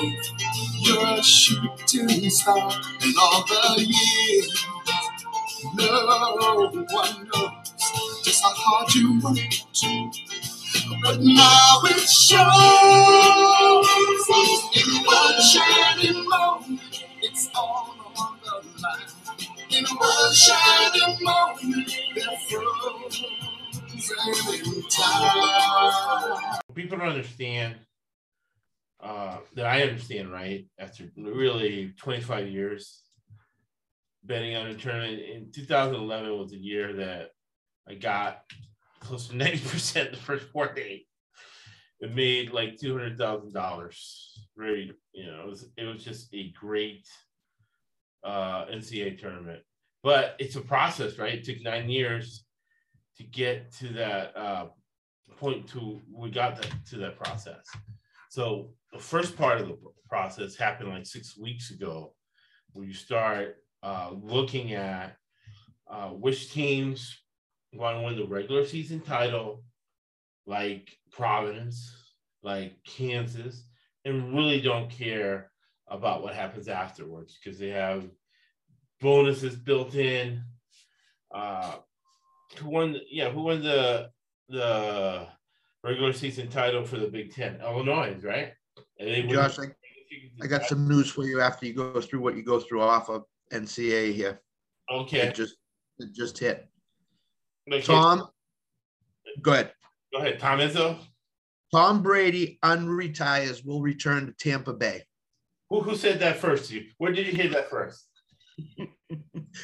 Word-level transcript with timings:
You're 0.82 1.08
a 1.20 1.24
shooting 1.24 2.30
star. 2.30 2.72
And 3.02 3.16
all 3.22 3.46
the 3.48 3.84
years, 3.86 4.66
no 5.76 6.76
one 6.92 7.30
knows 7.34 8.24
just 8.24 8.44
how 8.44 8.52
hard 8.56 8.96
you 8.96 9.22
worked. 9.22 9.66
But 11.04 11.20
now 11.22 11.82
it 11.86 12.10
shows 12.10 12.48
in 14.78 15.06
one 15.06 15.42
shining 15.42 16.30
moment. 16.30 16.82
It's 17.22 17.50
all 17.56 17.96
on 18.18 18.40
the 18.44 18.82
line. 18.82 19.10
In 19.72 19.86
one 19.86 20.34
shining 20.34 21.18
moment, 21.24 21.92
they're 22.16 22.26
time. 22.50 23.55
People 26.74 26.98
don't 26.98 27.10
understand 27.10 27.76
uh, 29.02 29.38
that 29.56 29.66
I 29.66 29.82
understand, 29.84 30.32
right? 30.32 30.66
After 30.80 31.06
really 31.18 31.94
25 31.98 32.48
years 32.48 33.02
betting 34.24 34.56
on 34.56 34.68
a 34.68 34.74
tournament 34.74 35.20
in 35.22 35.52
2011 35.52 36.38
was 36.38 36.52
the 36.52 36.58
year 36.58 36.94
that 36.94 37.30
I 37.88 37.96
got 37.96 38.42
close 39.00 39.28
to 39.28 39.36
90% 39.36 40.12
the 40.12 40.18
first 40.18 40.46
four 40.52 40.74
days. 40.74 41.02
It 42.00 42.14
made 42.14 42.52
like 42.52 42.78
$200,000. 42.78 44.40
Very, 44.58 44.94
you 45.14 45.26
know, 45.26 45.42
it 45.44 45.48
was, 45.48 45.70
it 45.78 45.84
was 45.84 46.04
just 46.04 46.34
a 46.34 46.52
great 46.52 47.08
uh, 48.24 48.66
NCAA 48.66 49.20
tournament. 49.20 49.62
But 50.04 50.36
it's 50.40 50.56
a 50.56 50.62
process, 50.62 51.18
right? 51.18 51.36
It 51.36 51.44
took 51.44 51.62
nine 51.64 51.90
years 51.90 52.45
to 53.18 53.24
get 53.24 53.72
to 53.74 53.88
that 53.90 54.36
uh, 54.36 54.66
point 55.38 55.68
to 55.70 56.02
we 56.12 56.30
got 56.30 56.62
that, 56.62 56.72
to 56.90 56.98
that 56.98 57.18
process. 57.18 57.66
So 58.30 58.74
the 58.92 59.00
first 59.00 59.38
part 59.38 59.62
of 59.62 59.68
the 59.68 59.78
process 60.10 60.56
happened 60.56 60.90
like 60.90 61.06
six 61.06 61.38
weeks 61.38 61.72
ago, 61.72 62.14
where 62.74 62.86
you 62.86 62.94
start 62.94 63.58
uh, 63.84 64.12
looking 64.22 64.74
at 64.74 65.16
uh, 65.90 66.10
which 66.10 66.52
teams 66.52 67.22
want 67.74 67.98
to 67.98 68.04
win 68.04 68.16
the 68.16 68.26
regular 68.26 68.66
season 68.66 69.00
title, 69.02 69.64
like 70.46 70.98
Providence, 71.12 72.14
like 72.44 72.76
Kansas, 72.86 73.64
and 74.06 74.34
really 74.36 74.62
don't 74.62 74.90
care 74.90 75.52
about 75.88 76.24
what 76.24 76.34
happens 76.34 76.68
afterwards 76.68 77.38
because 77.38 77.60
they 77.60 77.70
have 77.70 78.06
bonuses 79.02 79.56
built 79.56 79.96
in. 79.96 80.42
Uh, 81.34 81.76
who 82.58 82.70
won? 82.70 83.00
Yeah, 83.10 83.30
who 83.30 83.44
won 83.44 83.62
the 83.62 84.10
the 84.50 85.28
regular 85.84 86.14
season 86.14 86.48
title 86.50 86.84
for 86.86 86.98
the 86.98 87.08
Big 87.08 87.34
Ten? 87.34 87.60
Illinois, 87.62 88.16
right? 88.24 88.54
And 89.00 89.10
they 89.10 89.24
Josh, 89.24 89.60
I, 89.60 89.66
I 90.42 90.48
got 90.48 90.66
some 90.66 90.88
news 90.88 91.10
for 91.10 91.24
you 91.24 91.42
after 91.42 91.66
you 91.66 91.74
go 91.74 92.02
through 92.02 92.22
what 92.22 92.36
you 92.36 92.44
go 92.44 92.60
through 92.60 92.82
off 92.82 93.10
of 93.10 93.24
NCA 93.52 94.14
here. 94.14 94.42
Okay. 94.92 95.28
It 95.28 95.36
just 95.36 95.56
it 96.00 96.14
just 96.14 96.38
hit. 96.38 96.68
Okay. 97.72 97.82
Tom, 97.82 98.28
go 99.42 99.54
ahead. 99.54 99.74
Go 100.14 100.20
ahead, 100.20 100.40
Tom 100.40 100.60
Izzo. 100.60 100.98
Tom 101.74 102.02
Brady 102.02 102.60
unretires 102.64 103.66
will 103.66 103.82
return 103.82 104.28
to 104.28 104.34
Tampa 104.34 104.74
Bay. 104.74 105.04
Who, 105.70 105.82
who 105.82 105.96
said 105.96 106.20
that 106.20 106.38
first 106.38 106.70
to 106.70 106.76
you? 106.76 106.86
Where 107.00 107.12
did 107.12 107.26
you 107.26 107.34
hear 107.34 107.50
that 107.50 107.70
first? 107.70 108.08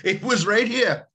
It 0.04 0.22
was 0.24 0.46
right 0.46 0.68
here. 0.68 1.08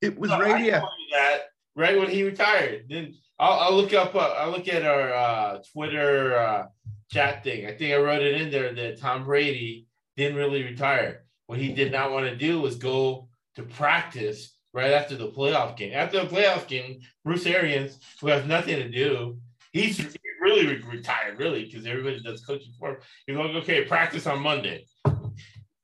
It 0.00 0.18
was 0.18 0.30
No, 0.30 0.40
right 0.40 0.60
here. 0.60 0.82
that 1.12 1.38
right 1.76 1.98
when 1.98 2.08
he 2.10 2.22
retired. 2.22 2.86
Then 2.88 3.14
I'll, 3.38 3.58
I'll 3.60 3.74
look 3.76 3.92
up. 3.94 4.14
Uh, 4.14 4.34
I'll 4.38 4.50
look 4.50 4.68
at 4.68 4.84
our 4.84 5.12
uh, 5.12 5.58
Twitter 5.72 6.36
uh, 6.36 6.66
chat 7.10 7.44
thing. 7.44 7.66
I 7.66 7.72
think 7.72 7.94
I 7.94 7.98
wrote 7.98 8.22
it 8.22 8.40
in 8.40 8.50
there 8.50 8.74
that 8.74 8.98
Tom 8.98 9.24
Brady 9.24 9.86
didn't 10.16 10.36
really 10.36 10.62
retire. 10.62 11.24
What 11.46 11.58
he 11.58 11.72
did 11.72 11.92
not 11.92 12.12
want 12.12 12.26
to 12.26 12.36
do 12.36 12.60
was 12.60 12.76
go 12.76 13.28
to 13.56 13.62
practice 13.62 14.56
right 14.72 14.92
after 14.92 15.16
the 15.16 15.28
playoff 15.28 15.76
game. 15.76 15.92
After 15.94 16.20
the 16.24 16.26
playoff 16.34 16.66
game, 16.68 17.00
Bruce 17.24 17.46
Arians, 17.46 17.98
who 18.20 18.28
has 18.28 18.44
nothing 18.46 18.76
to 18.76 18.88
do, 18.88 19.38
he's 19.72 19.98
really 20.40 20.66
re- 20.66 20.82
retired, 20.88 21.38
really, 21.38 21.64
because 21.64 21.86
everybody 21.86 22.20
does 22.22 22.44
coaching 22.44 22.72
for 22.78 22.90
him. 22.90 22.96
He's 23.26 23.36
like, 23.36 23.50
okay, 23.62 23.84
practice 23.84 24.26
on 24.26 24.40
Monday. 24.40 24.86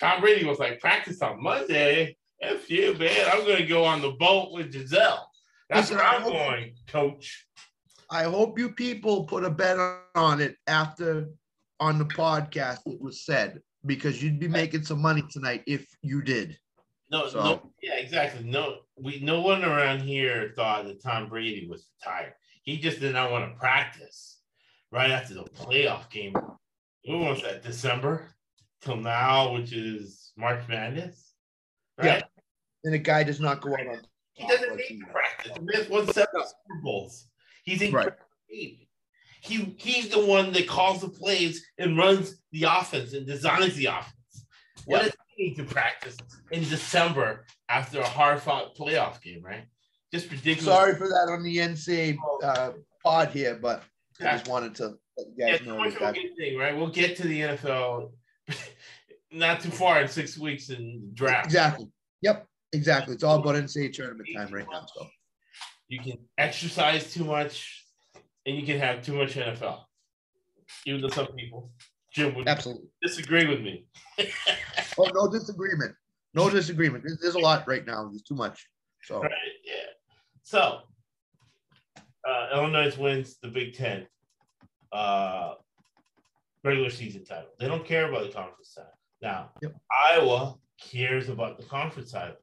Tom 0.01 0.21
Brady 0.21 0.45
was 0.45 0.59
like, 0.59 0.81
practice 0.81 1.23
on 1.23 1.43
Monday. 1.43 2.17
F 2.43 2.71
you, 2.71 2.95
man. 2.95 3.29
I'm 3.33 3.45
going 3.45 3.59
to 3.59 3.67
go 3.67 3.85
on 3.85 4.03
the 4.03 4.11
boat 4.13 4.53
with 4.53 4.73
Gisele. 4.73 5.27
That's 5.71 5.91
where 5.91 6.03
I'm 6.03 6.23
going, 6.23 6.75
coach. 6.87 7.47
I 8.11 8.25
hope 8.25 8.59
you 8.59 8.71
people 8.71 9.25
put 9.25 9.45
a 9.45 9.51
bet 9.51 9.79
on 10.15 10.41
it 10.41 10.57
after 10.67 11.29
on 11.81 11.99
the 11.99 12.05
podcast 12.05 12.79
it 12.87 13.01
was 13.01 13.25
said 13.25 13.61
because 13.85 14.23
you'd 14.23 14.39
be 14.39 14.49
making 14.49 14.85
some 14.85 15.01
money 15.01 15.25
tonight 15.31 15.63
if 15.67 15.87
you 16.03 16.23
did. 16.23 16.57
No, 17.11 17.29
So- 17.29 17.41
no, 17.43 17.73
yeah, 17.83 17.95
exactly. 17.97 18.45
No, 18.45 18.79
we 18.97 19.21
no 19.21 19.41
one 19.41 19.65
around 19.65 20.01
here 20.01 20.53
thought 20.57 20.85
that 20.87 21.03
Tom 21.03 21.29
Brady 21.29 21.67
was 21.69 21.89
retired. 22.01 22.35
He 22.63 22.79
just 22.79 23.01
did 23.01 23.15
not 23.15 23.31
want 23.31 23.51
to 23.53 23.59
practice 23.59 24.39
right 24.93 25.11
after 25.11 25.35
the 25.35 25.45
playoff 25.45 26.11
game. 26.11 26.33
What 27.05 27.19
was 27.19 27.43
that? 27.43 27.63
December 27.63 28.36
till 28.87 28.97
now, 28.97 29.53
which 29.53 29.73
is 29.73 30.33
March 30.37 30.67
Madness, 30.69 31.35
right? 31.99 32.23
And 32.85 32.95
the 32.95 32.99
guy 32.99 33.23
does 33.25 33.41
not 33.41 33.61
go 33.61 33.75
out 33.75 33.87
on 33.87 34.01
He 34.33 34.47
doesn't 34.47 34.77
need 34.77 35.01
to 35.01 35.07
practice. 35.07 35.53
The 35.55 35.61
man's 35.63 35.89
won 35.89 36.07
seven 36.13 36.29
Super 36.35 36.81
Bowls. 36.83 37.27
He's 37.65 37.83
in 37.83 37.93
Right. 37.93 38.13
He 38.49 38.89
he's 39.79 40.09
the 40.09 40.25
one 40.25 40.53
that 40.53 40.67
calls 40.67 41.01
the 41.03 41.09
plays 41.09 41.65
and 41.79 41.97
runs 41.97 42.41
the 42.53 42.65
offense 42.65 43.13
and 43.13 43.27
designs 43.27 43.75
the 43.77 43.87
offense. 43.87 44.47
What 44.87 44.99
Yeah. 44.99 45.03
does 45.09 45.17
he 45.37 45.45
need 45.49 45.55
to 45.57 45.65
practice 45.65 46.17
in 46.51 46.63
December 46.63 47.45
after 47.69 48.01
a 48.01 48.07
hard 48.09 48.41
fought 48.41 48.77
playoff 48.77 49.21
game, 49.23 49.43
right? 49.43 49.65
Just 50.13 50.31
ridiculous. 50.31 50.65
Sorry 50.65 50.95
for 50.97 51.09
that 51.09 51.29
on 51.31 51.43
the 51.43 51.59
NCA 51.59 52.17
uh, 52.43 52.73
pod 53.05 53.29
here, 53.31 53.57
but 53.61 53.83
I 54.21 54.33
just 54.33 54.49
wanted 54.49 54.75
to 54.77 54.97
let 55.17 55.27
you 55.37 55.47
guys 55.47 55.59
too 55.61 55.67
know 55.67 55.91
that. 55.91 56.17
thing, 56.37 56.57
right? 56.57 56.77
We'll 56.77 56.89
get 56.89 57.17
to 57.19 57.27
the 57.27 57.41
NFL 57.43 58.13
not 59.37 59.61
too 59.61 59.71
far 59.71 60.01
in 60.01 60.09
six 60.09 60.39
weeks 60.39 60.71
in 60.71 61.11
draft. 61.15 61.47
Exactly. 61.47 61.89
Yep. 62.23 62.47
Exactly. 62.73 63.15
It's 63.15 63.25
all 63.25 63.39
about 63.39 63.55
NCAA 63.55 63.93
tournament 63.93 64.29
time 64.35 64.53
right 64.53 64.67
now. 64.71 64.87
So 64.95 65.07
You 65.89 66.01
can 66.01 66.19
exercise 66.39 67.13
too 67.13 67.25
much 67.25 67.85
and 68.45 68.57
you 68.57 68.67
can 68.67 68.79
have 68.79 69.03
too 69.03 69.15
much 69.15 69.35
NFL. 69.35 69.83
Even 70.85 71.01
though 71.01 71.09
some 71.09 71.27
people, 71.29 71.71
Jim 72.13 72.35
would 72.35 72.49
absolutely. 72.49 72.89
disagree 73.03 73.47
with 73.47 73.61
me. 73.61 73.87
Oh, 74.99 75.11
no 75.13 75.31
disagreement. 75.31 75.95
No 76.33 76.49
disagreement. 76.49 77.05
There's, 77.07 77.19
there's 77.21 77.35
a 77.35 77.39
lot 77.39 77.69
right 77.69 77.85
now. 77.85 78.09
There's 78.09 78.23
too 78.23 78.35
much. 78.35 78.67
So 79.03 79.21
Right. 79.21 79.31
Yeah. 79.63 79.75
So 80.43 80.81
uh, 82.27 82.49
Illinois 82.55 82.97
wins 82.97 83.37
the 83.43 83.49
Big 83.49 83.75
Ten 83.75 84.07
uh, 84.91 85.55
regular 86.65 86.89
season 86.89 87.25
title. 87.27 87.51
They 87.61 87.69
don't 87.69 87.85
care 87.85 88.09
about 88.09 88.23
the 88.27 88.33
conference 88.33 88.73
title. 88.75 88.96
Now, 89.23 89.51
Yep. 89.63 89.75
Iowa 89.91 90.57
cares 90.81 91.29
about 91.29 91.59
the 91.59 91.65
conference 91.65 92.13
title. 92.13 92.37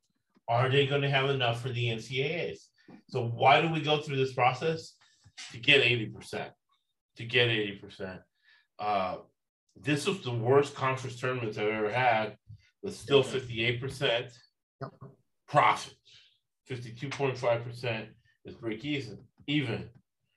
Are 0.47 0.69
they 0.69 0.87
going 0.87 1.01
to 1.03 1.09
have 1.09 1.29
enough 1.29 1.61
for 1.61 1.69
the 1.69 1.87
NCAAs? 1.89 2.67
So 3.09 3.27
why 3.27 3.61
do 3.61 3.69
we 3.69 3.81
go 3.81 4.01
through 4.01 4.17
this 4.17 4.33
process? 4.33 4.95
To 5.51 5.57
get 5.59 5.83
80%. 5.83 6.51
To 7.17 7.25
get 7.25 7.49
80%. 7.49 8.21
Uh, 8.79 9.17
this 9.75 10.05
was 10.07 10.21
the 10.23 10.31
worst 10.33 10.75
conference 10.75 11.19
tournament 11.19 11.57
I've 11.57 11.67
ever 11.67 11.91
had, 11.91 12.37
with 12.81 12.95
still 12.95 13.23
58% 13.23 14.31
Yep. 14.81 14.91
profit. 15.47 15.93
52.5% 16.69 18.07
is 18.45 18.55
break 18.55 18.83
even. 18.83 19.25
Even. 19.47 19.89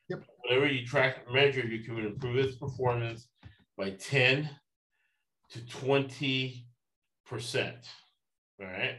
Yep. 0.08 0.24
Whatever 0.38 0.66
you 0.66 0.86
track 0.86 1.24
and 1.24 1.34
measure, 1.34 1.66
you 1.66 1.82
can 1.82 1.98
improve 1.98 2.36
its 2.36 2.56
performance 2.56 3.28
by 3.76 3.90
10 3.90 4.48
to 5.50 5.58
20%. 5.60 6.62
All 8.60 8.66
right. 8.66 8.98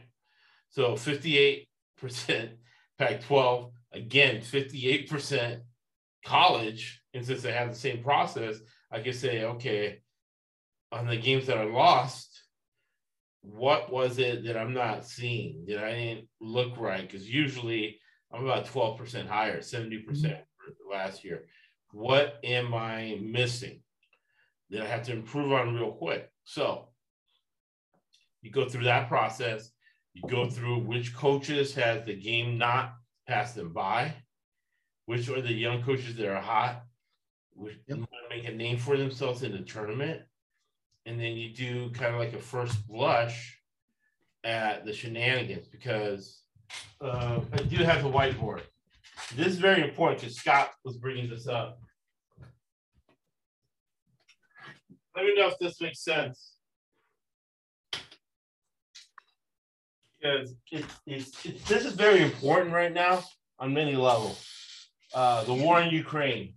So 0.70 0.92
58% 0.92 1.66
Pac 2.98 3.22
12, 3.22 3.70
again, 3.92 4.40
58% 4.40 5.60
college. 6.24 7.00
And 7.14 7.24
since 7.24 7.42
they 7.42 7.52
have 7.52 7.70
the 7.70 7.78
same 7.78 8.02
process, 8.02 8.56
I 8.90 9.00
can 9.00 9.12
say, 9.12 9.44
okay, 9.44 10.00
on 10.92 11.06
the 11.06 11.16
games 11.16 11.46
that 11.46 11.58
are 11.58 11.70
lost, 11.70 12.42
what 13.42 13.90
was 13.92 14.18
it 14.18 14.44
that 14.44 14.56
I'm 14.56 14.74
not 14.74 15.06
seeing? 15.06 15.64
that 15.68 15.82
I 15.82 15.92
didn't 15.94 16.28
look 16.40 16.76
right? 16.76 17.02
Because 17.02 17.28
usually 17.28 17.98
I'm 18.32 18.44
about 18.44 18.66
12% 18.66 19.26
higher, 19.26 19.60
70% 19.60 20.38
last 20.90 21.24
year. 21.24 21.46
What 21.92 22.38
am 22.44 22.74
I 22.74 23.18
missing 23.22 23.80
that 24.70 24.82
I 24.82 24.86
have 24.86 25.04
to 25.04 25.12
improve 25.12 25.52
on 25.52 25.74
real 25.74 25.92
quick? 25.92 26.30
So 26.48 26.88
you 28.40 28.50
go 28.50 28.66
through 28.66 28.84
that 28.84 29.06
process, 29.08 29.70
you 30.14 30.22
go 30.30 30.48
through 30.48 30.78
which 30.78 31.14
coaches 31.14 31.74
has 31.74 32.06
the 32.06 32.14
game 32.18 32.56
not 32.56 32.94
passed 33.28 33.54
them 33.54 33.72
by. 33.74 34.14
which 35.04 35.28
are 35.30 35.40
the 35.40 35.52
young 35.52 35.82
coaches 35.82 36.16
that 36.16 36.26
are 36.28 36.40
hot, 36.40 36.82
which 37.54 37.78
Yep. 37.86 38.00
make 38.28 38.46
a 38.46 38.52
name 38.52 38.76
for 38.76 38.94
themselves 38.98 39.42
in 39.42 39.52
the 39.52 39.60
tournament. 39.62 40.22
And 41.06 41.18
then 41.18 41.32
you 41.32 41.54
do 41.54 41.90
kind 41.92 42.12
of 42.14 42.20
like 42.20 42.34
a 42.34 42.38
first 42.38 42.86
blush 42.86 43.58
at 44.44 44.84
the 44.84 44.92
shenanigans 44.92 45.66
because 45.68 46.42
uh, 47.00 47.40
I 47.52 47.56
do 47.56 47.76
have 47.84 48.02
the 48.02 48.10
whiteboard. 48.10 48.62
This 49.34 49.46
is 49.46 49.58
very 49.58 49.82
important 49.82 50.20
because 50.20 50.36
Scott 50.36 50.72
was 50.84 50.98
bringing 50.98 51.30
this 51.30 51.46
up. 51.46 51.80
Let 55.18 55.26
me 55.26 55.34
know 55.34 55.48
if 55.48 55.58
this 55.58 55.80
makes 55.80 55.98
sense. 56.04 56.52
Because 60.22 60.54
this 61.04 61.84
is 61.84 61.92
very 61.94 62.22
important 62.22 62.72
right 62.72 62.92
now 62.92 63.24
on 63.58 63.74
many 63.74 63.96
levels. 63.96 64.46
Uh, 65.12 65.42
the 65.42 65.54
war 65.54 65.80
in 65.80 65.92
Ukraine, 65.92 66.54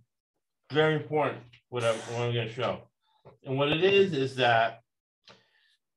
very 0.72 0.94
important. 0.94 1.42
What 1.70 1.82
I'm, 1.82 1.96
what 1.96 2.20
I'm 2.20 2.32
going 2.32 2.46
to 2.46 2.54
show, 2.54 2.82
and 3.44 3.58
what 3.58 3.72
it 3.72 3.82
is 3.82 4.12
is 4.12 4.36
that 4.36 4.82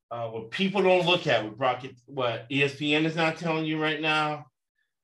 uh, 0.10 0.30
what 0.30 0.50
people 0.50 0.82
don't 0.82 1.06
look 1.06 1.28
at, 1.28 1.44
what 1.44 1.60
Brock, 1.60 1.86
what 2.08 2.50
ESPN 2.50 3.06
is 3.06 3.16
not 3.16 3.38
telling 3.38 3.66
you 3.66 3.80
right 3.80 4.02
now, 4.02 4.48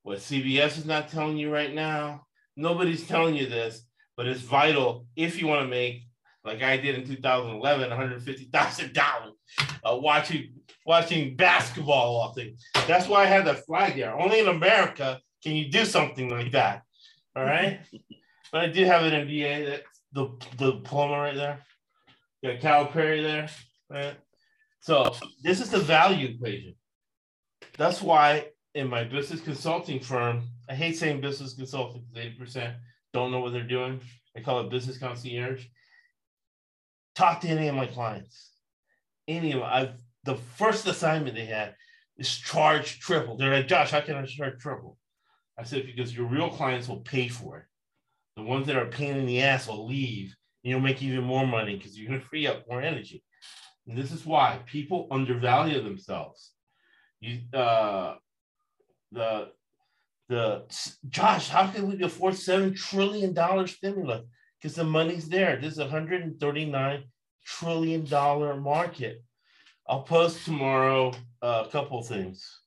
what 0.01 0.17
CBS 0.17 0.79
is 0.79 0.85
not 0.85 1.09
telling 1.09 1.37
you 1.37 1.53
right 1.53 1.75
now. 1.75 2.25
Nobody's 2.57 3.05
telling 3.05 3.35
you 3.35 3.45
this, 3.45 3.83
but 4.17 4.25
it's 4.25 4.41
vital 4.41 5.05
if 5.15 5.39
you 5.39 5.45
want 5.45 5.61
to 5.61 5.67
make, 5.67 6.07
like 6.43 6.63
I 6.63 6.77
did 6.77 6.95
in 6.95 7.05
2011, 7.05 7.89
$150,000 7.89 9.31
uh, 9.83 9.97
watching 9.97 10.53
watching 10.85 11.35
basketball 11.35 12.15
all 12.17 12.33
things. 12.33 12.65
That's 12.87 13.07
why 13.07 13.23
I 13.23 13.27
had 13.27 13.45
that 13.45 13.65
flag 13.65 13.95
there. 13.95 14.19
Only 14.19 14.39
in 14.39 14.47
America 14.47 15.19
can 15.43 15.55
you 15.55 15.69
do 15.69 15.85
something 15.85 16.29
like 16.29 16.51
that. 16.53 16.83
All 17.35 17.43
right. 17.43 17.79
but 18.51 18.61
I 18.61 18.67
did 18.67 18.87
have 18.87 19.03
an 19.03 19.27
MBA 19.27 19.65
that 19.67 19.83
the 20.13 20.29
the 20.57 20.73
diploma 20.73 21.17
right 21.17 21.35
there. 21.35 21.59
Got 22.43 22.59
Cal 22.59 22.85
Perry 22.87 23.21
there. 23.21 23.47
Right. 23.89 24.15
So 24.81 25.15
this 25.43 25.61
is 25.61 25.69
the 25.69 25.79
value 25.79 26.29
equation. 26.29 26.75
That's 27.77 28.01
why 28.01 28.47
in 28.73 28.89
my 28.89 29.03
business 29.03 29.41
consulting 29.41 29.99
firm, 29.99 30.47
I 30.69 30.73
hate 30.73 30.97
saying 30.97 31.21
business 31.21 31.53
consulting 31.53 32.03
because 32.11 32.55
80% 32.55 32.75
don't 33.13 33.31
know 33.31 33.39
what 33.39 33.53
they're 33.53 33.63
doing. 33.63 34.01
I 34.35 34.39
call 34.39 34.61
it 34.61 34.69
business 34.69 34.97
concierge. 34.97 35.65
Talk 37.15 37.41
to 37.41 37.47
any 37.47 37.67
of 37.67 37.75
my 37.75 37.87
clients. 37.87 38.51
Any 39.27 39.53
of. 39.53 39.61
I've 39.61 39.93
the 40.23 40.35
first 40.35 40.85
assignment 40.87 41.35
they 41.35 41.45
had 41.45 41.75
is 42.17 42.29
charge 42.29 42.99
triple. 42.99 43.37
They're 43.37 43.53
like, 43.53 43.67
Josh, 43.67 43.91
how 43.91 44.01
can 44.01 44.15
I 44.15 44.25
charge 44.25 44.59
triple? 44.59 44.97
I 45.57 45.63
said, 45.63 45.85
because 45.85 46.15
your 46.15 46.27
real 46.27 46.49
clients 46.49 46.87
will 46.87 47.01
pay 47.01 47.27
for 47.27 47.57
it. 47.57 47.65
The 48.35 48.43
ones 48.43 48.67
that 48.67 48.75
are 48.75 48.85
pain 48.85 49.17
in 49.17 49.25
the 49.25 49.41
ass 49.41 49.67
will 49.67 49.87
leave 49.87 50.35
and 50.63 50.71
you'll 50.71 50.79
make 50.79 51.01
even 51.01 51.23
more 51.23 51.45
money 51.45 51.75
because 51.75 51.97
you're 51.97 52.07
going 52.07 52.21
to 52.21 52.25
free 52.25 52.47
up 52.47 52.65
more 52.69 52.81
energy. 52.81 53.23
And 53.87 53.97
this 53.97 54.11
is 54.11 54.25
why 54.25 54.59
people 54.65 55.07
undervalue 55.11 55.81
themselves. 55.81 56.51
You, 57.19 57.39
uh, 57.53 58.15
the, 59.11 59.49
the, 60.29 60.63
Josh, 61.09 61.49
how 61.49 61.67
can 61.67 61.89
we 61.89 62.01
afford 62.03 62.35
$7 62.35 62.75
trillion 62.75 63.35
stimulus? 63.67 64.23
Because 64.61 64.75
the 64.75 64.83
money's 64.83 65.27
there. 65.27 65.57
This 65.57 65.73
is 65.73 65.79
a 65.79 65.87
$139 65.87 67.03
trillion 67.45 68.61
market. 68.61 69.23
I'll 69.89 70.03
post 70.03 70.45
tomorrow 70.45 71.13
uh, 71.41 71.63
a 71.65 71.69
couple 71.71 71.99
of 71.99 72.07
things. 72.07 72.59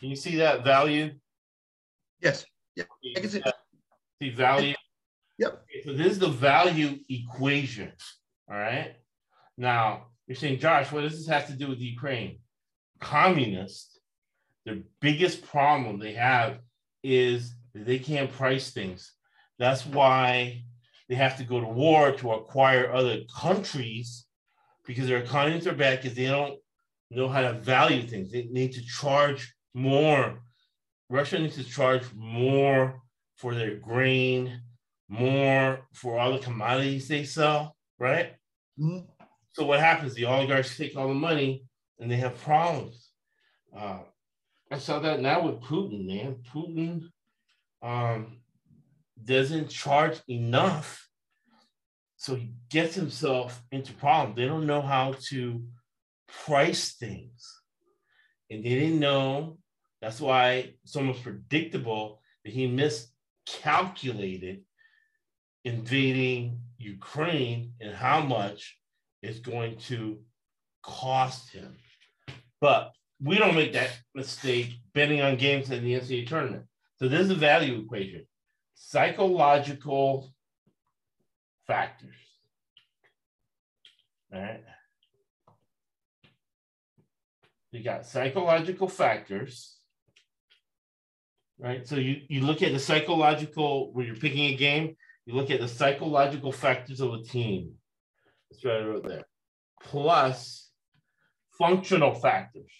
Can 0.00 0.08
you 0.08 0.16
see 0.16 0.36
that 0.36 0.64
value? 0.64 1.12
Yes. 2.22 2.46
Yeah. 2.74 2.84
I 3.16 3.20
can 3.20 3.28
see. 3.28 3.42
See 4.22 4.30
value? 4.30 4.74
Yep. 5.38 5.52
Okay, 5.52 5.82
so 5.84 5.92
this 5.92 6.12
is 6.12 6.18
the 6.18 6.28
value 6.28 6.98
equation. 7.10 7.92
All 8.50 8.56
right. 8.56 8.94
Now 9.58 10.06
you're 10.26 10.36
saying, 10.36 10.58
Josh, 10.58 10.90
what 10.90 11.02
does 11.02 11.18
this 11.18 11.28
have 11.28 11.46
to 11.48 11.52
do 11.52 11.68
with 11.68 11.80
Ukraine? 11.80 12.38
Communists, 13.00 13.98
their 14.64 14.78
biggest 15.00 15.46
problem 15.46 15.98
they 15.98 16.14
have 16.14 16.60
is 17.02 17.54
they 17.74 17.98
can't 17.98 18.32
price 18.32 18.70
things. 18.70 19.12
That's 19.58 19.84
why 19.84 20.64
they 21.08 21.14
have 21.14 21.36
to 21.38 21.44
go 21.44 21.60
to 21.60 21.66
war 21.66 22.12
to 22.12 22.32
acquire 22.32 22.92
other 22.92 23.20
countries 23.34 24.26
because 24.84 25.08
their 25.08 25.18
economies 25.18 25.66
are 25.66 25.74
bad 25.74 26.00
because 26.00 26.16
they 26.16 26.26
don't 26.26 26.58
know 27.10 27.28
how 27.28 27.42
to 27.42 27.52
value 27.52 28.02
things. 28.02 28.32
They 28.32 28.44
need 28.44 28.72
to 28.72 28.84
charge 28.84 29.54
more. 29.74 30.42
Russia 31.08 31.38
needs 31.38 31.56
to 31.56 31.64
charge 31.64 32.02
more 32.14 33.00
for 33.36 33.54
their 33.54 33.76
grain, 33.76 34.60
more 35.08 35.86
for 35.92 36.18
all 36.18 36.32
the 36.32 36.38
commodities 36.38 37.06
they 37.06 37.24
sell, 37.24 37.76
right? 37.98 38.34
Mhm. 38.78 39.06
So 39.52 39.64
what 39.64 39.80
happens? 39.80 40.14
The 40.14 40.24
oligarchs 40.24 40.76
take 40.76 40.96
all 40.96 41.08
the 41.08 41.14
money 41.14 41.64
and 41.98 42.10
they 42.10 42.16
have 42.16 42.40
problems. 42.42 43.10
Uh, 43.74 44.00
I 44.70 44.78
saw 44.78 44.98
that 45.00 45.20
now 45.20 45.42
with 45.46 45.60
Putin, 45.60 46.06
man. 46.06 46.42
Putin 46.52 47.10
um, 47.82 48.35
doesn't 49.24 49.70
charge 49.70 50.20
enough. 50.28 51.08
So 52.16 52.34
he 52.34 52.52
gets 52.70 52.94
himself 52.94 53.62
into 53.70 53.92
problems. 53.94 54.36
They 54.36 54.46
don't 54.46 54.66
know 54.66 54.82
how 54.82 55.14
to 55.28 55.62
price 56.44 56.94
things. 56.94 57.60
And 58.50 58.64
they 58.64 58.70
didn't 58.70 59.00
know. 59.00 59.58
That's 60.00 60.20
why 60.20 60.74
it's 60.84 60.96
almost 60.96 61.22
predictable 61.22 62.20
that 62.44 62.52
he 62.52 62.66
miscalculated 62.66 64.62
invading 65.64 66.60
Ukraine 66.78 67.72
and 67.80 67.94
how 67.94 68.20
much 68.20 68.78
it's 69.22 69.40
going 69.40 69.78
to 69.78 70.20
cost 70.82 71.50
him. 71.50 71.76
But 72.60 72.92
we 73.20 73.36
don't 73.36 73.56
make 73.56 73.72
that 73.72 73.90
mistake 74.14 74.74
betting 74.94 75.22
on 75.22 75.36
games 75.36 75.70
in 75.70 75.82
the 75.82 75.94
NCAA 75.94 76.28
tournament. 76.28 76.64
So 76.98 77.08
this 77.08 77.22
is 77.22 77.30
a 77.30 77.34
value 77.34 77.80
equation. 77.80 78.26
Psychological 78.76 80.32
factors. 81.66 82.14
All 84.32 84.40
right. 84.40 84.62
You 87.72 87.82
got 87.82 88.06
psychological 88.06 88.88
factors. 88.88 89.78
Right. 91.58 91.88
So 91.88 91.96
you, 91.96 92.20
you 92.28 92.42
look 92.42 92.62
at 92.62 92.72
the 92.72 92.78
psychological 92.78 93.92
when 93.92 94.06
you're 94.06 94.14
picking 94.14 94.52
a 94.52 94.56
game, 94.56 94.96
you 95.24 95.34
look 95.34 95.50
at 95.50 95.60
the 95.60 95.68
psychological 95.68 96.52
factors 96.52 97.00
of 97.00 97.14
a 97.14 97.22
team. 97.22 97.72
That's 98.50 98.62
what 98.62 98.74
I 98.74 98.84
wrote 98.84 99.08
there. 99.08 99.24
Plus 99.82 100.70
functional 101.58 102.14
factors. 102.14 102.72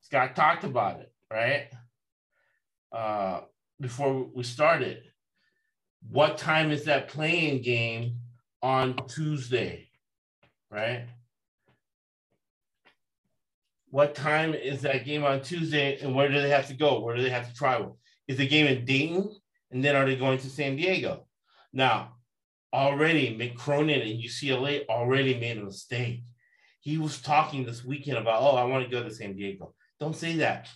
Scott 0.00 0.36
talked 0.36 0.64
about 0.64 1.00
it, 1.00 1.12
right? 1.30 1.68
Uh, 2.92 3.40
before 3.82 4.28
we 4.34 4.44
started. 4.44 5.02
What 6.08 6.38
time 6.38 6.70
is 6.70 6.84
that 6.84 7.08
playing 7.08 7.62
game 7.62 8.14
on 8.62 8.96
Tuesday, 9.08 9.88
right? 10.70 11.06
What 13.90 14.14
time 14.14 14.54
is 14.54 14.82
that 14.82 15.04
game 15.04 15.24
on 15.24 15.42
Tuesday 15.42 15.98
and 16.00 16.14
where 16.14 16.28
do 16.28 16.40
they 16.40 16.48
have 16.48 16.68
to 16.68 16.74
go? 16.74 17.00
Where 17.00 17.16
do 17.16 17.22
they 17.22 17.30
have 17.30 17.48
to 17.48 17.54
travel? 17.54 17.98
Is 18.26 18.38
the 18.38 18.46
game 18.46 18.66
in 18.66 18.86
Dayton 18.86 19.34
and 19.70 19.84
then 19.84 19.96
are 19.96 20.06
they 20.06 20.16
going 20.16 20.38
to 20.38 20.48
San 20.48 20.76
Diego? 20.76 21.26
Now, 21.72 22.14
already 22.72 23.36
Mick 23.36 23.56
Cronin 23.56 24.00
and 24.00 24.22
UCLA 24.22 24.86
already 24.86 25.38
made 25.38 25.58
a 25.58 25.64
mistake. 25.64 26.22
He 26.80 26.98
was 26.98 27.20
talking 27.20 27.64
this 27.64 27.84
weekend 27.84 28.18
about, 28.18 28.42
oh, 28.42 28.56
I 28.56 28.64
want 28.64 28.84
to 28.84 28.90
go 28.90 29.02
to 29.02 29.12
San 29.12 29.34
Diego. 29.34 29.74
Don't 30.00 30.16
say 30.16 30.36
that. 30.36 30.68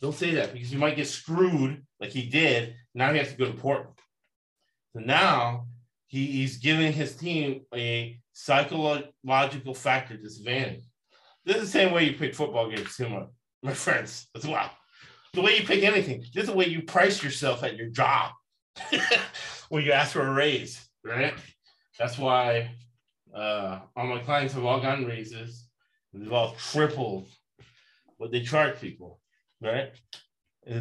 Don't 0.00 0.14
say 0.14 0.32
that 0.34 0.52
because 0.52 0.72
you 0.72 0.78
might 0.78 0.96
get 0.96 1.08
screwed 1.08 1.82
like 2.00 2.10
he 2.10 2.28
did. 2.28 2.74
Now 2.94 3.12
he 3.12 3.18
has 3.18 3.32
to 3.32 3.36
go 3.36 3.46
to 3.46 3.56
Portland. 3.56 3.94
So 4.94 5.00
now 5.00 5.66
he, 6.06 6.26
he's 6.26 6.58
giving 6.58 6.92
his 6.92 7.16
team 7.16 7.62
a 7.74 8.18
psychological 8.32 9.74
factor 9.74 10.16
disadvantage. 10.16 10.84
This 11.44 11.56
is 11.56 11.62
the 11.62 11.78
same 11.78 11.92
way 11.92 12.04
you 12.04 12.12
pick 12.12 12.34
football 12.34 12.70
games, 12.70 12.96
too, 12.96 13.08
my, 13.08 13.24
my 13.62 13.72
friends, 13.72 14.28
as 14.36 14.46
well. 14.46 14.70
The 15.34 15.42
way 15.42 15.58
you 15.58 15.66
pick 15.66 15.82
anything. 15.82 16.24
This 16.34 16.44
is 16.44 16.50
the 16.50 16.56
way 16.56 16.66
you 16.66 16.82
price 16.82 17.22
yourself 17.22 17.62
at 17.62 17.76
your 17.76 17.88
job 17.88 18.32
when 19.68 19.84
you 19.84 19.92
ask 19.92 20.12
for 20.12 20.26
a 20.26 20.32
raise, 20.32 20.88
right? 21.04 21.34
That's 21.98 22.18
why 22.18 22.70
uh, 23.34 23.80
all 23.96 24.06
my 24.06 24.20
clients 24.20 24.54
have 24.54 24.64
all 24.64 24.80
gotten 24.80 25.06
raises. 25.06 25.66
They've 26.12 26.32
all 26.32 26.54
tripled 26.54 27.26
what 28.16 28.32
they 28.32 28.42
charge 28.42 28.80
people, 28.80 29.20
right? 29.62 29.90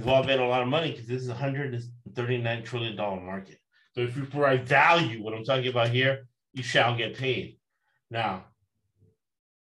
All 0.06 0.24
made 0.24 0.40
a 0.40 0.46
lot 0.46 0.62
of 0.62 0.68
money 0.68 0.92
because 0.92 1.08
this 1.08 1.22
is 1.22 1.30
a 1.30 1.34
$139 1.34 2.66
trillion 2.66 2.96
market. 2.96 3.58
So 3.94 4.02
if 4.02 4.16
you 4.18 4.26
provide 4.26 4.68
value, 4.68 5.24
what 5.24 5.34
I'm 5.34 5.44
talking 5.44 5.70
about 5.70 5.90
here, 5.90 6.28
you 6.54 6.64
shall 6.64 6.96
get 6.96 7.18
paid. 7.18 7.58
Now, 8.12 8.46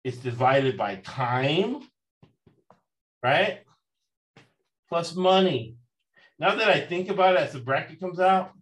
it's 0.05 0.19
divided 0.19 0.77
by 0.77 0.97
time, 0.97 1.81
right? 3.23 3.61
Plus 4.89 5.15
money. 5.15 5.77
Now 6.39 6.55
that 6.55 6.69
I 6.69 6.81
think 6.81 7.09
about 7.09 7.35
it, 7.35 7.41
as 7.41 7.53
the 7.53 7.61
bracket 7.61 7.99
comes 7.99 8.21
out, 8.21 8.53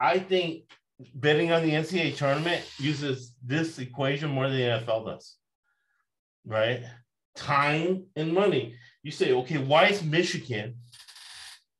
I 0.00 0.18
think 0.18 0.64
betting 1.14 1.50
on 1.52 1.62
the 1.62 1.72
NCAA 1.72 2.16
tournament 2.16 2.62
uses 2.78 3.34
this 3.44 3.78
equation 3.78 4.30
more 4.30 4.48
than 4.48 4.56
the 4.56 4.62
NFL 4.62 5.06
does, 5.06 5.36
right? 6.46 6.82
Time 7.34 8.04
and 8.16 8.32
money. 8.32 8.76
You 9.04 9.10
say, 9.10 9.32
okay, 9.32 9.58
why 9.58 9.88
is 9.88 10.02
Michigan 10.02 10.76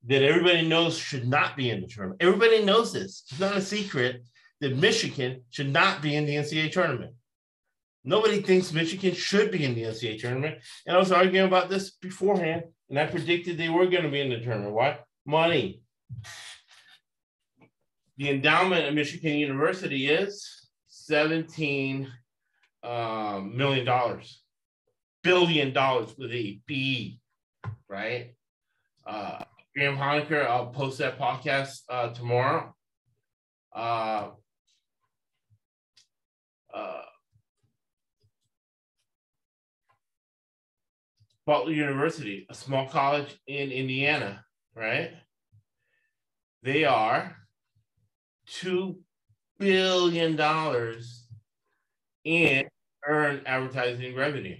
that 0.07 0.23
everybody 0.23 0.69
knows 0.69 0.97
should 0.97 1.27
not 1.27 1.57
be 1.57 1.71
in 1.71 1.81
the 1.81 1.87
tournament? 1.87 2.23
Everybody 2.23 2.63
knows 2.63 2.93
this. 2.93 3.25
It's 3.31 3.41
not 3.41 3.57
a 3.57 3.63
secret 3.63 4.23
that 4.61 4.77
Michigan 4.77 5.43
should 5.49 5.73
not 5.73 6.03
be 6.03 6.15
in 6.17 6.27
the 6.27 6.35
NCAA 6.35 6.71
tournament. 6.71 7.15
Nobody 8.05 8.43
thinks 8.43 8.75
Michigan 8.75 9.15
should 9.15 9.51
be 9.51 9.65
in 9.65 9.75
the 9.75 9.85
NCAA 9.85 10.21
tournament. 10.21 10.59
And 10.87 10.95
I 10.95 11.01
was 11.01 11.11
arguing 11.11 11.47
about 11.47 11.71
this 11.71 11.93
beforehand, 11.93 12.65
and 12.91 12.99
I 12.99 13.07
predicted 13.07 13.57
they 13.57 13.71
were 13.71 13.87
going 13.87 14.03
to 14.05 14.11
be 14.11 14.21
in 14.21 14.29
the 14.29 14.41
tournament. 14.41 14.75
Why? 14.75 14.99
Money. 15.25 15.81
The 18.19 18.29
endowment 18.29 18.87
of 18.87 18.95
Michigan 18.95 19.39
University 19.39 20.09
is 20.09 20.69
$17 21.11 22.07
um, 22.83 23.57
million 23.57 23.87
dollars, 23.87 24.44
billion 25.25 25.73
dollars 25.73 26.15
with 26.17 26.31
a 26.31 26.61
B, 26.67 27.19
right? 27.89 28.35
Uh, 29.05 29.43
Graham 29.75 29.97
Honecker, 29.97 30.47
I'll 30.47 30.69
post 30.69 30.99
that 30.99 31.19
podcast 31.19 31.81
uh, 31.89 32.11
tomorrow. 32.11 32.73
Uh, 33.75 34.29
uh, 36.73 37.01
Butler 41.47 41.73
University, 41.73 42.47
a 42.49 42.55
small 42.55 42.87
college 42.89 43.37
in 43.47 43.71
Indiana, 43.73 44.45
right? 44.77 45.11
They 46.63 46.85
are 46.85 47.37
two 48.47 49.01
billion 49.59 50.37
dollars 50.37 51.27
in 52.25 52.69
earned 53.07 53.43
advertising 53.47 54.15
revenue, 54.15 54.57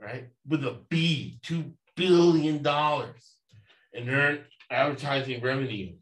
right? 0.00 0.28
With 0.48 0.64
a 0.64 0.78
B, 0.88 1.38
two 1.42 1.72
billion 1.96 2.62
dollars 2.62 3.34
in 3.92 4.08
earned 4.08 4.40
advertising 4.70 5.40
revenue. 5.42 5.92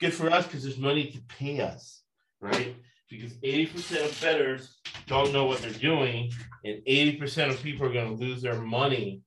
Good 0.00 0.12
for 0.12 0.30
us 0.30 0.46
because 0.46 0.62
there's 0.62 0.78
money 0.78 1.10
to 1.10 1.20
pay 1.28 1.60
us, 1.60 2.02
right? 2.40 2.76
Because 3.08 3.32
80% 3.34 4.04
of 4.04 4.20
bettors 4.20 4.78
don't 5.06 5.32
know 5.32 5.46
what 5.46 5.62
they're 5.62 5.70
doing, 5.70 6.32
and 6.64 6.82
80% 6.86 7.50
of 7.50 7.62
people 7.62 7.86
are 7.86 7.92
going 7.92 8.16
to 8.16 8.24
lose 8.24 8.42
their 8.42 8.60
money 8.60 9.22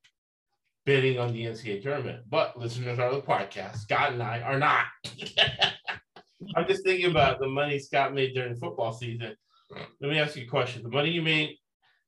bidding 0.86 1.18
on 1.20 1.34
the 1.34 1.46
NCAA 1.46 1.82
tournament. 1.82 2.24
But 2.30 2.58
listeners 2.60 3.00
of 3.00 3.14
the 3.14 3.22
podcast, 3.22 3.78
Scott 3.78 4.14
and 4.14 4.22
I 4.22 4.42
are 4.42 4.60
not. 4.60 4.86
I'm 6.56 6.68
just 6.68 6.84
thinking 6.84 7.10
about 7.10 7.40
the 7.40 7.48
money 7.48 7.80
Scott 7.80 8.14
made 8.14 8.34
during 8.34 8.56
football 8.56 8.94
season. 8.94 9.36
Let 10.02 10.10
me 10.10 10.20
ask 10.20 10.36
you 10.36 10.44
a 10.44 10.50
question. 10.50 10.84
The 10.84 10.90
money 10.90 11.10
you 11.10 11.22
made 11.22 11.58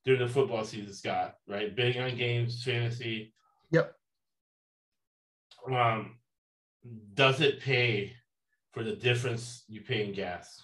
during 0.05 0.21
the 0.21 0.27
football 0.27 0.63
season, 0.63 0.93
Scott, 0.93 1.35
right? 1.47 1.75
Bidding 1.75 2.01
on 2.01 2.15
games, 2.17 2.63
fantasy. 2.63 3.33
Yep. 3.71 3.93
Um, 5.71 6.17
does 7.13 7.41
it 7.41 7.61
pay 7.61 8.13
for 8.71 8.83
the 8.83 8.95
difference 8.95 9.63
you 9.67 9.81
pay 9.81 10.05
in 10.05 10.13
gas? 10.13 10.63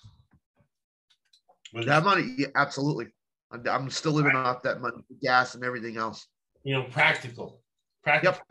That 1.74 2.04
money, 2.04 2.34
yeah, 2.38 2.48
absolutely. 2.56 3.08
I'm, 3.52 3.64
I'm 3.70 3.90
still 3.90 4.14
living 4.14 4.36
off 4.36 4.64
that 4.64 4.82
money, 4.82 4.98
gas 5.22 5.56
and 5.56 5.64
everything 5.64 5.98
else. 5.98 6.28
you 6.64 6.74
know, 6.74 6.84
practical. 6.84 7.62
Practical. 8.04 8.42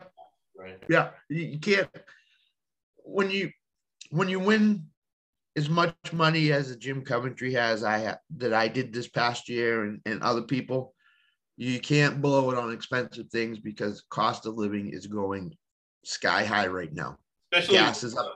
Right. 0.57 0.81
Yeah, 0.89 1.09
you, 1.29 1.45
you 1.45 1.59
can't. 1.59 1.87
When 3.03 3.29
you 3.29 3.51
when 4.09 4.27
you 4.27 4.39
win 4.39 4.85
as 5.57 5.69
much 5.69 5.95
money 6.13 6.51
as 6.51 6.69
the 6.69 6.75
Jim 6.75 7.01
Coventry 7.01 7.51
has, 7.53 7.83
I 7.83 8.05
ha- 8.05 8.19
that 8.37 8.53
I 8.53 8.67
did 8.67 8.93
this 8.93 9.07
past 9.07 9.49
year, 9.49 9.83
and, 9.83 9.99
and 10.05 10.21
other 10.21 10.43
people, 10.43 10.93
you 11.57 11.79
can't 11.79 12.21
blow 12.21 12.51
it 12.51 12.57
on 12.57 12.71
expensive 12.71 13.27
things 13.29 13.57
because 13.59 14.03
cost 14.11 14.45
of 14.45 14.55
living 14.55 14.93
is 14.93 15.07
going 15.07 15.57
sky 16.05 16.45
high 16.45 16.67
right 16.67 16.93
now. 16.93 17.17
Especially 17.51 17.79
Gas 17.79 18.03
is 18.03 18.15
up. 18.15 18.35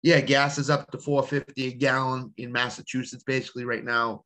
Yeah, 0.00 0.20
gas 0.20 0.58
is 0.58 0.70
up 0.70 0.90
to 0.90 0.98
450 0.98 1.66
a 1.66 1.72
gallon 1.72 2.32
in 2.38 2.50
Massachusetts, 2.50 3.22
basically 3.24 3.66
right 3.66 3.84
now. 3.84 4.24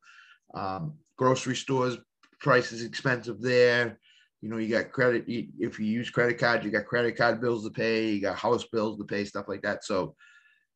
Um, 0.53 0.93
grocery 1.17 1.55
stores 1.55 1.97
price 2.39 2.71
is 2.71 2.83
expensive 2.83 3.41
there. 3.41 3.99
You 4.41 4.49
know, 4.49 4.57
you 4.57 4.69
got 4.69 4.93
credit. 4.93 5.25
If 5.27 5.77
you 5.77 5.85
use 5.85 6.09
credit 6.09 6.39
card, 6.39 6.63
you 6.63 6.71
got 6.71 6.85
credit 6.85 7.17
card 7.17 7.41
bills 7.41 7.65
to 7.65 7.69
pay. 7.69 8.11
You 8.11 8.21
got 8.21 8.37
house 8.37 8.65
bills 8.71 8.97
to 8.97 9.03
pay, 9.03 9.25
stuff 9.25 9.49
like 9.49 9.63
that. 9.63 9.83
So 9.83 10.15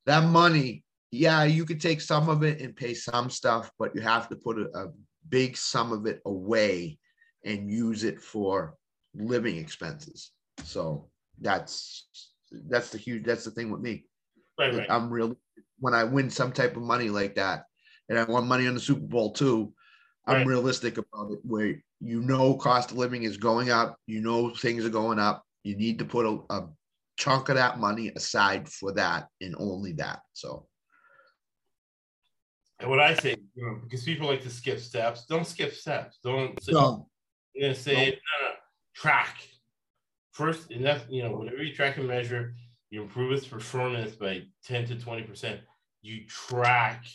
that 0.05 0.25
money, 0.25 0.83
yeah, 1.11 1.43
you 1.43 1.65
could 1.65 1.81
take 1.81 2.01
some 2.01 2.29
of 2.29 2.43
it 2.43 2.61
and 2.61 2.75
pay 2.75 2.93
some 2.93 3.29
stuff, 3.29 3.69
but 3.77 3.93
you 3.93 4.01
have 4.01 4.29
to 4.29 4.35
put 4.35 4.57
a, 4.57 4.69
a 4.77 4.87
big 5.29 5.57
sum 5.57 5.91
of 5.91 6.05
it 6.05 6.21
away 6.25 6.97
and 7.45 7.69
use 7.69 8.03
it 8.03 8.21
for 8.21 8.75
living 9.13 9.57
expenses. 9.57 10.31
So 10.63 11.09
that's 11.39 12.07
that's 12.69 12.89
the 12.89 12.97
huge 12.97 13.25
that's 13.25 13.43
the 13.43 13.51
thing 13.51 13.71
with 13.71 13.81
me. 13.81 14.05
right, 14.57 14.73
right. 14.73 14.87
I'm 14.89 15.09
real 15.09 15.35
when 15.79 15.93
I 15.93 16.03
win 16.05 16.29
some 16.29 16.51
type 16.51 16.75
of 16.77 16.83
money 16.83 17.09
like 17.09 17.35
that, 17.35 17.65
and 18.09 18.17
I 18.17 18.23
won 18.23 18.47
money 18.47 18.67
on 18.67 18.73
the 18.73 18.79
Super 18.79 19.01
Bowl 19.05 19.31
too. 19.33 19.73
I'm 20.27 20.37
Right. 20.37 20.47
realistic 20.47 20.97
about 20.97 21.31
it, 21.31 21.39
where 21.43 21.81
you 21.99 22.21
know 22.21 22.55
cost 22.55 22.91
of 22.91 22.97
living 22.97 23.23
is 23.23 23.37
going 23.37 23.69
up, 23.69 23.97
you 24.07 24.21
know 24.21 24.51
things 24.51 24.85
are 24.85 24.89
going 24.89 25.19
up. 25.19 25.43
You 25.63 25.75
need 25.75 25.99
to 25.99 26.05
put 26.05 26.25
a, 26.25 26.53
a 26.53 26.69
chunk 27.17 27.49
of 27.49 27.55
that 27.55 27.79
money 27.79 28.11
aside 28.15 28.69
for 28.69 28.93
that 28.93 29.27
and 29.41 29.55
only 29.59 29.93
that. 29.93 30.19
So 30.33 30.67
And 32.81 32.89
what 32.89 32.99
I 32.99 33.13
say, 33.13 33.35
you 33.53 33.65
know, 33.65 33.79
because 33.83 34.03
people 34.03 34.27
like 34.27 34.41
to 34.41 34.49
skip 34.49 34.79
steps, 34.79 35.25
don't 35.25 35.45
skip 35.45 35.73
steps. 35.73 36.17
Don't 36.23 36.61
say, 36.61 36.71
no, 36.73 37.07
you're 37.53 37.69
gonna 37.69 37.75
say 37.79 37.93
no, 37.93 38.47
no, 38.47 38.53
track. 38.95 39.37
First, 40.31 40.71
and 40.71 40.83
that's 40.83 41.03
you 41.09 41.21
know, 41.21 41.31
whatever 41.31 41.61
you 41.61 41.75
track 41.75 41.97
and 41.97 42.07
measure, 42.07 42.55
you 42.89 43.03
improve 43.03 43.33
its 43.33 43.45
performance 43.45 44.15
by 44.15 44.43
10 44.65 44.87
to 44.87 44.99
20 44.99 45.23
percent. 45.23 45.61
You 46.01 46.25
track 46.25 47.05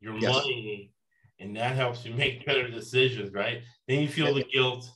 your 0.00 0.14
Yes. 0.14 0.34
money, 0.34 0.92
and 1.40 1.56
that 1.56 1.74
helps 1.74 2.04
you 2.04 2.12
make 2.22 2.44
better 2.44 2.68
decisions, 2.68 3.32
right? 3.32 3.62
Then 3.86 4.00
you 4.00 4.08
feel 4.08 4.34
the 4.34 4.44
guilt 4.44 4.90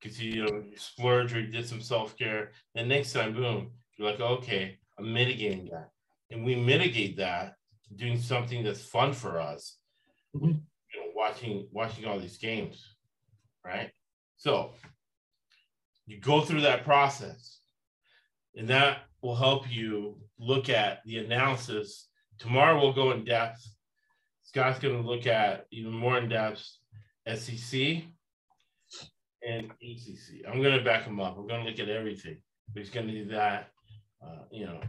because 0.00 0.22
you, 0.22 0.32
you 0.32 0.44
know 0.44 0.62
you 0.64 0.76
splurge 0.76 1.34
or 1.34 1.40
you 1.40 1.48
did 1.48 1.68
some 1.68 1.80
self-care. 1.80 2.52
Then 2.76 2.86
next 2.86 3.12
time, 3.12 3.34
boom, 3.34 3.72
you're 3.96 4.08
like, 4.08 4.20
okay, 4.20 4.78
I'm 4.96 5.12
mitigating 5.12 5.70
that. 5.72 5.90
And 6.30 6.44
we 6.44 6.54
mitigate 6.54 7.16
that 7.16 7.54
doing 7.96 8.18
something 8.18 8.62
that's 8.64 8.84
fun 8.84 9.12
for 9.12 9.40
us. 9.40 9.78
Mhm. 10.34 10.62
You 10.94 11.00
know, 11.00 11.12
watching 11.14 11.68
watching 11.72 12.04
all 12.04 12.18
these 12.18 12.38
games, 12.38 12.96
right? 13.64 13.92
So 14.36 14.74
you 16.06 16.18
go 16.20 16.40
through 16.40 16.62
that 16.62 16.84
process, 16.84 17.60
and 18.54 18.68
that 18.68 19.04
will 19.22 19.36
help 19.36 19.70
you 19.70 20.20
look 20.38 20.68
at 20.68 21.04
the 21.04 21.18
analysis. 21.18 22.08
Tomorrow 22.38 22.80
we'll 22.80 22.92
go 22.92 23.12
in 23.12 23.24
depth. 23.24 23.60
Scott's 24.42 24.78
going 24.80 25.00
to 25.00 25.08
look 25.08 25.26
at 25.26 25.66
even 25.70 25.92
more 25.92 26.18
in 26.18 26.28
depth 26.28 26.66
SEC 27.26 28.04
and 29.46 29.70
ACC. 29.82 30.44
I'm 30.48 30.62
going 30.62 30.76
to 30.78 30.84
back 30.84 31.04
him 31.04 31.20
up. 31.20 31.36
I'm 31.38 31.46
going 31.46 31.64
to 31.64 31.70
look 31.70 31.78
at 31.78 31.88
everything. 31.88 32.42
He's 32.74 32.90
going 32.90 33.06
to 33.06 33.12
do 33.12 33.24
that. 33.30 33.68
Uh, 34.24 34.44
you 34.50 34.66
know, 34.66 34.80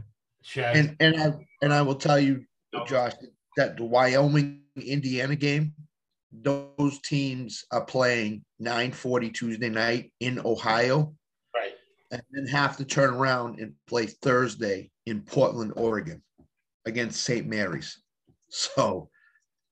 Chad. 0.44 0.76
and 0.76 0.96
and 1.00 1.22
I 1.22 1.34
and 1.62 1.74
I 1.74 1.82
will 1.82 1.96
tell 1.96 2.20
you, 2.20 2.46
Oh. 2.74 2.86
Josh, 2.86 3.14
that 3.58 3.78
the 3.78 3.84
Wyoming 3.84 4.62
Indiana 4.76 5.36
game, 5.36 5.74
those 6.32 7.00
teams 7.04 7.66
are 7.72 7.84
playing 7.86 8.46
9:40 8.62 9.34
Tuesday 9.34 9.70
night 9.70 10.14
in 10.20 10.40
Ohio. 10.46 11.16
right. 11.54 11.74
and 12.12 12.22
then 12.32 12.48
have 12.48 12.78
to 12.78 12.86
turn 12.86 13.14
around 13.14 13.60
and 13.60 13.74
play 13.88 14.06
Thursday 14.06 14.90
in 15.06 15.22
Portland, 15.22 15.74
Oregon 15.76 16.22
against 16.86 17.24
St. 17.24 17.48
Mary's. 17.48 18.02
So 18.50 19.10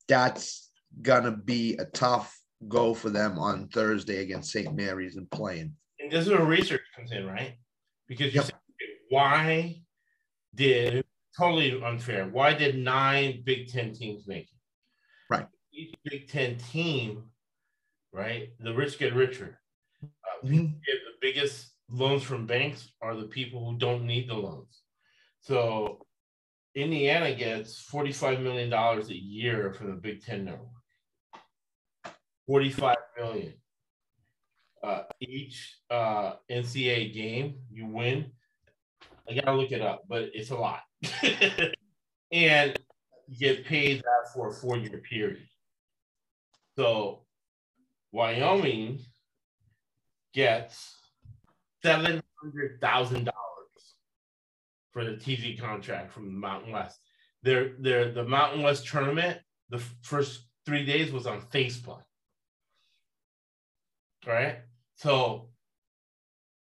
that's 0.07 0.71
gonna 1.01 1.35
be 1.35 1.75
a 1.77 1.85
tough 1.85 2.37
go 2.67 2.93
for 2.93 3.09
them 3.09 3.37
on 3.39 3.67
Thursday 3.69 4.21
against 4.21 4.51
St. 4.51 4.73
Mary's 4.75 5.15
and 5.15 5.29
playing. 5.31 5.75
And 5.99 6.11
this 6.11 6.25
is 6.25 6.31
where 6.31 6.43
research 6.43 6.81
comes 6.95 7.11
in, 7.11 7.25
right? 7.25 7.57
Because 8.07 8.33
you 8.33 8.41
Yep. 8.41 8.45
say, 8.45 8.53
why 9.09 9.81
did 10.55 11.05
totally 11.39 11.81
unfair? 11.81 12.27
Why 12.27 12.53
did 12.53 12.77
nine 12.77 13.41
Big 13.45 13.71
Ten 13.71 13.93
teams 13.93 14.27
make 14.27 14.43
it? 14.43 14.59
Right. 15.29 15.47
Each 15.71 15.95
Big 16.03 16.27
Ten 16.27 16.57
team, 16.57 17.31
right? 18.11 18.49
The 18.59 18.73
rich 18.73 18.99
get 18.99 19.13
richer. 19.13 19.59
Uh, 20.03 20.45
Mhm. 20.45 20.83
get 20.85 20.99
the 21.05 21.17
biggest 21.21 21.73
loans 21.89 22.23
from 22.23 22.45
banks 22.45 22.91
are 23.01 23.15
the 23.15 23.27
people 23.27 23.65
who 23.65 23.77
don't 23.77 24.05
need 24.05 24.29
the 24.29 24.35
loans. 24.35 24.83
So 25.41 26.05
Indiana 26.75 27.33
gets 27.33 27.81
$45 27.89 28.41
million 28.41 28.71
a 28.73 29.13
year 29.13 29.73
from 29.73 29.87
the 29.91 29.95
Big 29.95 30.21
Ten 30.23 30.45
network. 30.45 30.69
45 32.47 32.97
million. 33.17 33.53
Uh, 34.81 35.03
each 35.19 35.77
uh, 35.89 36.35
NCAA 36.49 37.13
game 37.13 37.61
you 37.71 37.85
win, 37.87 38.31
I 39.29 39.33
gotta 39.33 39.51
look 39.53 39.71
it 39.71 39.81
up, 39.81 40.03
but 40.07 40.29
it's 40.33 40.51
a 40.51 40.55
lot. 40.57 40.81
and 42.31 42.77
get 43.37 43.65
paid 43.65 43.99
that 43.99 44.33
for 44.33 44.49
a 44.49 44.53
four 44.53 44.77
year 44.77 45.01
period. 45.09 45.47
So 46.77 47.21
Wyoming 48.11 48.99
gets 50.33 50.95
seven 51.83 52.21
hundred 52.41 52.81
thousand 52.81 53.25
dollars 53.25 53.95
for 54.91 55.05
the 55.05 55.11
TV 55.11 55.59
contract 55.59 56.11
from 56.11 56.25
the 56.25 56.31
Mountain 56.31 56.71
West. 56.71 56.99
Their 57.43 57.73
their 57.79 58.11
the 58.11 58.23
Mountain 58.23 58.63
West 58.63 58.87
tournament, 58.87 59.39
the 59.69 59.79
first 60.01 60.47
three 60.65 60.85
days 60.85 61.11
was 61.11 61.27
on 61.27 61.41
Facebook. 61.41 62.01
Right? 64.25 64.57
So 64.95 65.49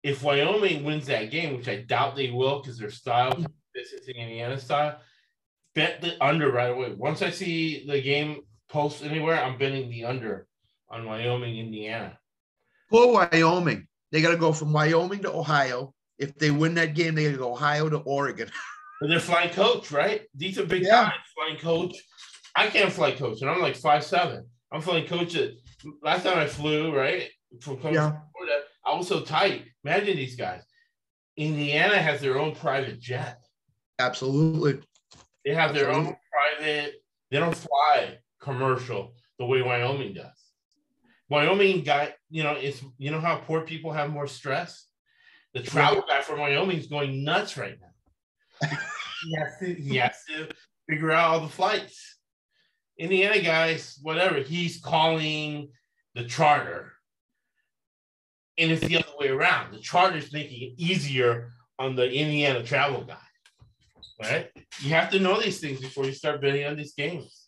if 0.02 0.24
Wyoming 0.24 0.84
wins 0.84 1.06
that 1.06 1.32
game, 1.32 1.56
which 1.56 1.68
I 1.68 1.78
doubt 1.78 2.16
they 2.16 2.32
will 2.32 2.62
because 2.62 2.78
their 2.78 2.90
style 2.90 3.46
is 3.76 4.08
Indiana 4.08 4.60
style, 4.60 5.00
bet 5.76 6.02
the 6.02 6.22
under 6.24 6.52
right 6.52 6.70
away. 6.72 6.94
Once 6.94 7.22
I 7.22 7.30
see 7.30 7.86
the 7.88 8.02
game 8.02 8.42
post 8.70 9.04
anywhere, 9.04 9.42
I'm 9.44 9.58
betting 9.58 9.90
the 9.90 10.06
under 10.06 10.48
on 10.90 11.06
Wyoming, 11.06 11.58
Indiana. 11.58 12.18
Poor 12.90 13.12
Wyoming. 13.14 13.88
They 14.12 14.22
got 14.22 14.32
to 14.32 14.38
go 14.38 14.54
from 14.54 14.72
Wyoming 14.74 15.22
to 15.24 15.32
Ohio. 15.32 15.94
If 16.20 16.36
they 16.38 16.52
win 16.52 16.76
that 16.76 16.94
game, 16.94 17.16
they 17.16 17.26
got 17.26 17.32
to 17.32 17.38
go 17.38 17.54
Ohio 17.54 17.90
to 17.90 17.98
Oregon. 17.98 18.50
But 19.02 19.10
they're 19.10 19.20
flying 19.20 19.50
coach, 19.50 19.92
right? 19.92 20.22
These 20.34 20.58
are 20.60 20.66
big 20.66 20.84
Yeah. 20.84 21.06
guys 21.10 21.12
flying 21.36 21.58
coach. 21.58 21.94
I 22.56 22.68
can't 22.68 22.90
fly 22.94 23.12
coach, 23.12 23.42
and 23.42 23.50
I'm 23.50 23.60
like 23.60 23.76
five 23.76 24.02
seven. 24.06 24.46
I'm 24.72 24.80
flying 24.80 25.06
coach 25.08 25.36
at 25.36 25.50
last 26.02 26.24
time 26.24 26.38
I 26.38 26.48
flew, 26.48 26.96
right? 26.96 27.30
From 27.60 27.78
coming 27.80 27.96
Yeah. 27.96 28.12
from 28.12 28.22
Florida, 28.34 28.62
I 28.86 28.96
was 28.96 29.10
so 29.10 29.20
tight. 29.20 29.66
Imagine 29.84 30.16
these 30.16 30.38
guys. 30.38 30.62
Indiana 31.36 31.98
has 32.02 32.22
their 32.22 32.40
own 32.40 32.56
private 32.56 33.02
jet. 33.02 33.43
Absolutely. 34.00 34.82
They 35.46 35.54
have 35.54 35.74
their 35.74 35.92
own 35.92 36.16
private, 36.32 37.04
they 37.30 37.40
don't 37.40 37.56
fly 37.56 38.20
commercial 38.40 39.16
the 39.40 39.46
way 39.46 39.62
Wyoming 39.62 40.14
does. 40.14 40.32
Wyoming 41.30 41.84
guy, 41.84 42.14
you 42.30 42.44
know, 42.44 42.54
it's 42.54 42.84
you 42.98 43.12
know 43.12 43.20
how 43.20 43.38
poor 43.38 43.62
people 43.62 43.92
have 43.92 44.10
more 44.10 44.28
stress? 44.28 44.88
The 45.54 45.62
travel 45.62 46.04
guy 46.08 46.22
from 46.22 46.40
Wyoming 46.40 46.78
is 46.78 46.88
going 46.88 47.24
nuts 47.24 47.58
right 47.58 47.78
now. 47.80 48.70
he, 49.24 49.36
has 49.36 49.58
to, 49.60 49.74
he 49.74 49.96
has 49.98 50.24
to 50.30 50.50
figure 50.90 51.12
out 51.12 51.30
all 51.30 51.42
the 51.42 51.48
flights. 51.48 52.18
Indiana 52.98 53.42
guys, 53.42 54.00
whatever, 54.02 54.40
he's 54.40 54.80
calling 54.80 55.70
the 56.16 56.24
charter. 56.26 56.94
And 58.58 58.72
it's 58.72 58.86
the 58.86 58.98
other 58.98 59.18
way 59.20 59.30
around. 59.30 59.74
The 59.74 59.80
charter's 59.80 60.32
making 60.32 60.62
it 60.62 60.74
easier 60.78 61.50
on 61.80 61.96
the 61.96 62.12
Indiana 62.12 62.64
travel 62.64 63.02
guy 63.02 63.18
right? 64.22 64.50
You 64.82 64.90
have 64.90 65.10
to 65.12 65.20
know 65.20 65.40
these 65.40 65.60
things 65.60 65.82
before 65.82 66.06
you 66.06 66.14
start 66.14 66.42
betting 66.42 66.66
on 66.66 66.76
these 66.76 66.94
games. 66.94 67.44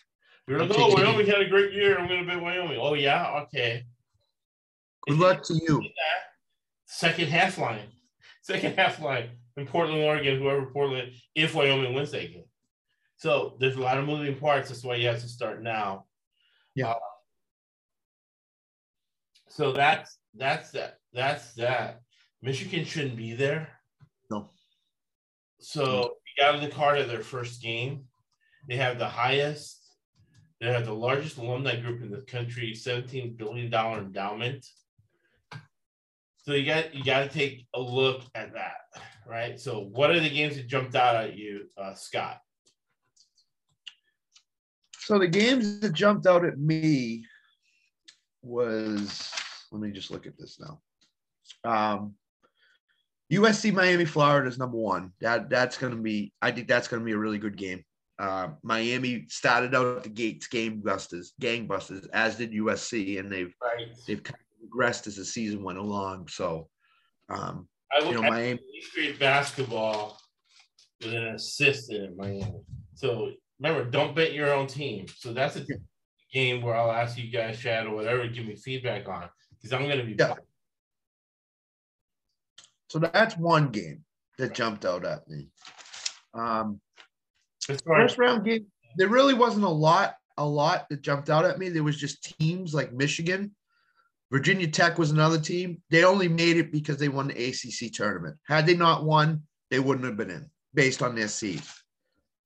You're 0.48 0.60
like, 0.60 0.78
oh, 0.78 0.94
Wyoming 0.94 1.26
had 1.26 1.42
a 1.42 1.50
great 1.50 1.74
year. 1.74 1.98
I'm 1.98 2.08
going 2.08 2.22
to 2.22 2.28
bet 2.28 2.42
Wyoming. 2.42 2.78
Oh, 2.80 2.94
yeah? 2.94 3.44
Okay. 3.44 3.84
Good 5.08 5.18
luck 5.18 5.44
to 5.44 5.54
you. 5.54 5.82
Second 6.86 7.30
half 7.30 7.58
line. 7.58 7.88
Second 8.42 8.78
half 8.78 9.02
line 9.02 9.30
in 9.58 9.66
Portland, 9.66 10.04
Oregon, 10.04 10.40
whoever 10.40 10.68
Portland, 10.68 11.12
if 11.34 11.56
Wyoming 11.56 11.94
wins 11.94 12.12
that 12.12 12.32
game. 12.32 12.44
So 13.18 13.56
there's 13.60 13.76
a 13.76 13.82
lot 13.82 13.98
of 13.98 14.06
moving 14.06 14.36
parts. 14.38 14.70
That's 14.70 14.84
why 14.84 14.96
you 14.96 15.08
have 15.08 15.22
to 15.22 15.28
start 15.28 15.64
now. 15.64 16.06
Yeah. 16.76 16.92
Uh, 16.92 17.00
so 19.48 19.72
that's 19.72 20.18
that's 20.36 20.72
that. 20.72 21.00
That's 21.14 21.54
that. 21.54 22.02
Michigan 22.42 22.84
shouldn't 22.84 23.16
be 23.16 23.34
there. 23.34 23.70
No. 24.30 24.50
So 25.60 26.15
got 26.38 26.56
in 26.56 26.62
the 26.62 26.76
card 26.76 27.00
of 27.00 27.08
their 27.08 27.22
first 27.22 27.62
game. 27.62 28.06
They 28.68 28.76
have 28.78 28.98
the 28.98 29.08
highest, 29.08 29.80
they 30.60 30.68
have 30.68 30.86
the 30.86 30.94
largest 30.94 31.38
alumni 31.38 31.80
group 31.80 32.02
in 32.02 32.10
the 32.10 32.22
country, 32.22 32.74
$17 32.74 33.38
billion 33.38 33.74
endowment. 33.74 34.66
So 36.44 36.54
you 36.54 36.66
got 36.66 36.94
you 36.94 37.04
got 37.04 37.24
to 37.24 37.30
take 37.30 37.66
a 37.74 37.80
look 37.80 38.22
at 38.36 38.54
that, 38.54 39.02
right? 39.28 39.60
So 39.60 39.80
what 39.80 40.12
are 40.12 40.20
the 40.20 40.30
games 40.30 40.56
that 40.58 40.68
jumped 40.68 40.96
out 40.96 41.16
at 41.16 41.36
you, 41.36 41.66
uh, 41.76 41.96
Scott? 41.96 42.40
So 45.00 45.18
the 45.18 45.28
games 45.28 45.80
that 45.80 45.94
jumped 45.94 46.28
out 46.28 46.46
at 46.46 46.60
me 46.60 47.26
was 48.44 49.32
let 49.72 49.82
me 49.82 49.92
just 49.92 50.12
look 50.12 50.28
at 50.28 50.38
this 50.38 50.60
now. 50.60 50.82
Um, 51.64 52.14
USC 53.32 53.74
Miami 53.74 54.06
Florida 54.06 54.48
is 54.48 54.58
number 54.58 54.78
one. 54.78 55.12
That 55.22 55.50
that's 55.50 55.78
gonna 55.78 55.96
be. 55.96 56.32
I 56.42 56.52
think 56.52 56.68
that's 56.68 56.88
gonna 56.88 57.04
be 57.04 57.14
a 57.14 57.18
really 57.18 57.40
good 57.40 57.58
game. 57.58 57.84
Uh, 58.20 58.50
Miami 58.64 59.26
started 59.28 59.76
out 59.76 60.04
the 60.04 60.10
gates 60.10 60.48
game 60.48 60.82
gangbusters, 60.82 61.30
gangbusters, 61.42 62.08
as 62.14 62.38
did 62.38 62.52
USC, 62.54 63.20
and 63.20 63.32
they've 63.32 63.54
Right. 63.62 63.88
they've 64.08 64.24
kind 64.24 64.40
of 64.40 64.70
regressed 64.70 65.08
as 65.08 65.16
the 65.18 65.26
season 65.26 65.64
went 65.64 65.80
along. 65.80 66.28
So, 66.30 66.70
um, 67.30 67.68
I 67.92 68.00
you 68.00 68.06
would 68.08 68.16
know, 68.16 68.30
Miami. 68.30 68.60
grade 68.94 69.20
basketball 69.20 70.20
with 71.02 71.14
an 71.14 71.28
assistant 71.30 72.04
in 72.12 72.18
Miami. 72.18 72.62
So 72.94 73.32
remember, 73.60 73.90
don't 73.90 74.16
bet 74.16 74.34
your 74.34 74.54
own 74.54 74.68
team. 74.68 75.08
So 75.08 75.34
that's 75.34 75.56
a 75.58 75.66
game 76.32 76.62
where 76.62 76.76
I'll 76.76 76.92
ask 76.92 77.18
you 77.18 77.30
guys, 77.32 77.60
Chad 77.60 77.88
or 77.88 77.96
whatever, 77.96 78.28
give 78.28 78.46
me 78.46 78.56
feedback 78.56 79.08
on 79.10 79.30
because 79.56 79.74
I'm 79.74 79.88
going 79.88 80.00
to 80.00 80.06
be. 80.06 80.16
Yeah. 80.18 80.36
So 82.96 83.00
that's 83.00 83.36
one 83.36 83.72
game 83.72 84.06
that 84.38 84.54
jumped 84.54 84.86
out 84.86 85.04
at 85.04 85.28
me. 85.28 85.50
Um, 86.34 86.80
As 87.68 87.82
far 87.82 88.00
as- 88.00 88.12
first 88.12 88.18
round 88.18 88.46
game, 88.46 88.68
there 88.96 89.10
really 89.10 89.34
wasn't 89.34 89.66
a 89.66 89.70
lot, 89.70 90.16
a 90.38 90.46
lot 90.48 90.88
that 90.88 91.02
jumped 91.02 91.30
out 91.30 91.44
at 91.44 91.60
me. 91.60 91.68
There 91.68 91.84
was 91.84 91.98
just 91.98 92.38
teams 92.40 92.74
like 92.74 92.94
Michigan, 92.94 93.54
Virginia 94.32 94.70
Tech 94.70 94.98
was 94.98 95.12
another 95.12 95.38
team. 95.38 95.84
They 95.90 96.06
only 96.06 96.30
made 96.30 96.56
it 96.56 96.72
because 96.72 96.96
they 96.96 97.10
won 97.10 97.28
the 97.28 97.34
ACC 97.34 97.92
tournament. 97.92 98.38
Had 98.48 98.66
they 98.66 98.78
not 98.78 99.04
won, 99.04 99.44
they 99.70 99.80
wouldn't 99.82 100.06
have 100.06 100.16
been 100.16 100.30
in 100.30 100.50
based 100.74 101.02
on 101.02 101.16
their 101.16 101.28
seed. 101.28 101.64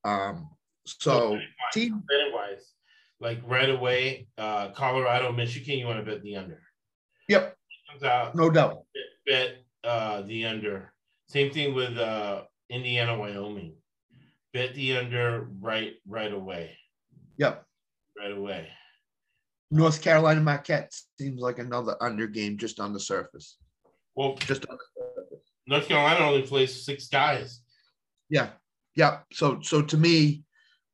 Um, 0.03 0.49
so 0.87 1.37
team, 1.73 2.01
betting 2.09 2.33
wise, 2.33 2.73
like 3.19 3.39
right 3.45 3.69
away, 3.69 4.27
uh, 4.39 4.69
Colorado, 4.69 5.31
Michigan, 5.31 5.77
you 5.77 5.85
want 5.85 6.03
to 6.03 6.11
bet 6.11 6.23
the 6.23 6.37
under. 6.37 6.59
yep, 7.27 7.55
Comes 7.87 8.01
out, 8.01 8.33
no 8.33 8.49
doubt. 8.49 8.83
bet 9.27 9.63
uh, 9.83 10.21
the 10.23 10.45
under. 10.45 10.93
Same 11.27 11.51
thing 11.51 11.73
with 11.73 11.97
uh, 11.97 12.43
Indiana, 12.69 13.17
Wyoming. 13.17 13.75
Bet 14.53 14.73
the 14.73 14.97
under 14.97 15.47
right 15.59 15.93
right 16.07 16.33
away. 16.33 16.75
Yep. 17.37 17.63
Right 18.17 18.31
away. 18.31 18.67
North 19.71 20.01
Carolina 20.01 20.41
Marquette 20.41 20.93
seems 21.19 21.39
like 21.39 21.59
another 21.59 21.95
under 22.01 22.25
game 22.27 22.57
just 22.57 22.79
on 22.79 22.91
the 22.91 22.99
surface. 22.99 23.57
Well, 24.15 24.35
Just 24.35 24.65
on 24.67 24.77
the 24.77 25.01
surface. 25.15 25.45
North 25.67 25.87
Carolina 25.87 26.25
only 26.25 26.41
plays 26.41 26.83
six 26.83 27.07
guys. 27.07 27.61
Yeah, 28.29 28.49
yeah. 28.95 29.19
So 29.31 29.59
so 29.61 29.83
to 29.83 29.97
me, 29.97 30.43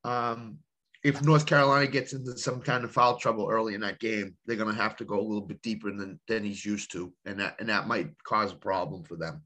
um, 0.03 0.59
if 1.05 1.21
North 1.21 1.45
Carolina 1.45 1.85
gets 1.85 2.13
into 2.13 2.35
some 2.35 2.59
kind 2.59 2.83
of 2.83 2.91
foul 2.91 3.15
trouble 3.17 3.47
early 3.47 3.75
in 3.75 3.81
that 3.81 3.99
game, 3.99 4.35
they're 4.47 4.57
gonna 4.57 4.73
have 4.73 4.95
to 4.97 5.05
go 5.05 5.19
a 5.19 5.21
little 5.21 5.45
bit 5.45 5.61
deeper 5.61 5.91
than 5.91 6.19
than 6.27 6.43
he's 6.43 6.65
used 6.65 6.91
to, 6.93 7.13
and 7.25 7.39
that 7.39 7.55
and 7.59 7.69
that 7.69 7.87
might 7.87 8.09
cause 8.23 8.51
a 8.51 8.55
problem 8.55 9.03
for 9.03 9.15
them. 9.15 9.43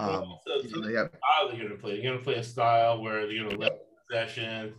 Um, 0.00 0.38
so- 0.44 0.80
know, 0.80 0.88
they 0.88 0.94
have, 0.94 1.10
style 1.10 1.48
they're 1.48 1.58
going 1.58 1.68
to 1.68 1.76
play. 1.76 1.92
They're 1.92 2.02
going 2.02 2.18
to 2.18 2.24
play 2.24 2.34
a 2.34 2.42
style 2.42 3.00
where 3.00 3.26
they're 3.26 3.36
going 3.36 3.50
to 3.50 3.56
let 3.56 3.78
possessions. 4.08 4.74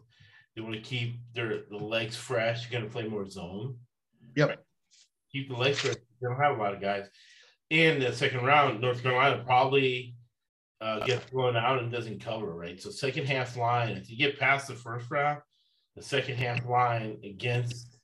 They 0.55 0.61
want 0.61 0.75
to 0.75 0.81
keep 0.81 1.15
their 1.33 1.61
the 1.69 1.77
legs 1.77 2.17
fresh. 2.17 2.63
You're 2.63 2.79
going 2.79 2.89
to 2.89 2.93
play 2.93 3.07
more 3.07 3.29
zone. 3.29 3.77
Yep. 4.35 4.61
Keep 5.31 5.49
the 5.49 5.55
legs 5.55 5.79
fresh. 5.79 5.95
They 5.95 6.27
don't 6.27 6.39
have 6.39 6.57
a 6.57 6.61
lot 6.61 6.73
of 6.73 6.81
guys. 6.81 7.07
In 7.69 7.99
the 7.99 8.11
second 8.11 8.43
round, 8.43 8.81
North 8.81 9.01
Carolina 9.01 9.41
probably 9.45 10.15
uh, 10.81 11.05
gets 11.05 11.23
thrown 11.25 11.55
out 11.55 11.79
and 11.79 11.91
doesn't 11.91 12.19
cover, 12.19 12.53
right? 12.53 12.81
So 12.81 12.89
second 12.89 13.25
half 13.25 13.55
line, 13.55 13.95
if 13.95 14.09
you 14.09 14.17
get 14.17 14.37
past 14.37 14.67
the 14.67 14.75
first 14.75 15.09
round, 15.09 15.39
the 15.95 16.03
second 16.03 16.35
half 16.35 16.65
line 16.67 17.17
against 17.23 17.97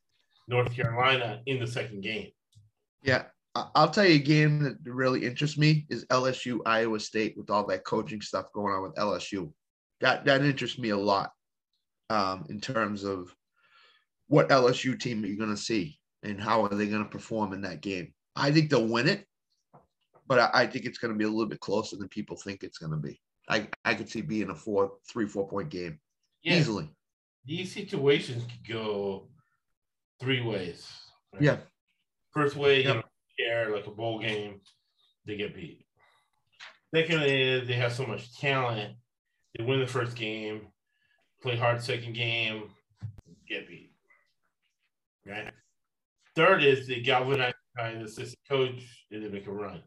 North 0.47 0.73
Carolina 0.73 1.41
in 1.45 1.59
the 1.59 1.67
second 1.67 2.01
game. 2.01 2.29
yeah. 3.01 3.23
I'll 3.75 3.89
tell 3.89 4.05
you 4.05 4.15
a 4.15 4.19
game 4.19 4.63
that 4.63 4.77
really 4.85 5.25
interests 5.25 5.57
me 5.57 5.85
is 5.89 6.05
LSU 6.05 6.59
Iowa 6.65 6.99
State 6.99 7.35
with 7.35 7.49
all 7.49 7.65
that 7.67 7.83
coaching 7.83 8.21
stuff 8.21 8.45
going 8.53 8.73
on 8.73 8.83
with 8.83 8.95
LSU. 8.95 9.51
That 10.01 10.23
that 10.25 10.43
interests 10.43 10.77
me 10.77 10.89
a 10.89 10.97
lot 10.97 11.31
um, 12.09 12.45
in 12.49 12.61
terms 12.61 13.03
of 13.03 13.33
what 14.27 14.49
LSU 14.49 14.97
team 14.97 15.23
are 15.23 15.27
you 15.27 15.37
going 15.37 15.49
to 15.49 15.57
see 15.57 15.99
and 16.23 16.39
how 16.39 16.63
are 16.63 16.69
they 16.69 16.87
going 16.87 17.03
to 17.03 17.09
perform 17.09 17.53
in 17.53 17.61
that 17.61 17.81
game. 17.81 18.13
I 18.35 18.51
think 18.51 18.69
they'll 18.69 18.87
win 18.87 19.09
it, 19.09 19.25
but 20.27 20.39
I, 20.39 20.49
I 20.53 20.67
think 20.67 20.85
it's 20.85 20.99
going 20.99 21.13
to 21.13 21.17
be 21.17 21.25
a 21.25 21.29
little 21.29 21.47
bit 21.47 21.59
closer 21.59 21.97
than 21.97 22.07
people 22.07 22.37
think 22.37 22.63
it's 22.63 22.77
going 22.77 22.91
to 22.91 22.97
be. 22.97 23.19
I, 23.49 23.67
I 23.83 23.95
could 23.95 24.09
see 24.09 24.21
being 24.21 24.51
a 24.51 24.55
four, 24.55 24.93
three, 25.11 25.27
four 25.27 25.47
point 25.47 25.69
game 25.69 25.99
Yeah, 26.43 26.57
easily. 26.57 26.89
These 27.45 27.73
situations 27.73 28.43
could 28.43 28.67
go 28.73 29.29
three 30.19 30.41
ways. 30.41 30.87
right? 31.33 31.41
Yeah. 31.41 31.57
First 32.31 32.55
way, 32.55 32.81
Yeah. 32.81 32.87
you 32.87 32.93
don't 32.95 33.05
care, 33.39 33.69
like 33.71 33.87
a 33.87 33.91
bowl 33.91 34.19
game, 34.19 34.61
they 35.25 35.37
get 35.37 35.55
beat. 35.55 35.85
Second 36.93 37.23
is 37.23 37.67
they 37.67 37.73
have 37.75 37.93
so 37.93 38.05
much 38.05 38.35
talent, 38.39 38.95
they 39.55 39.63
win 39.63 39.79
the 39.79 39.87
first 39.87 40.15
game, 40.15 40.67
play 41.41 41.55
hard 41.55 41.81
second 41.81 42.13
game, 42.13 42.71
get 43.47 43.67
beat. 43.67 43.93
Right. 45.25 45.53
Third 46.35 46.63
is 46.63 46.87
the 46.87 47.01
galvanize 47.01 47.53
the 47.75 48.03
assistant 48.03 48.39
coach 48.47 49.05
and 49.11 49.23
they 49.23 49.29
make 49.29 49.47
a 49.47 49.51
run. 49.51 49.81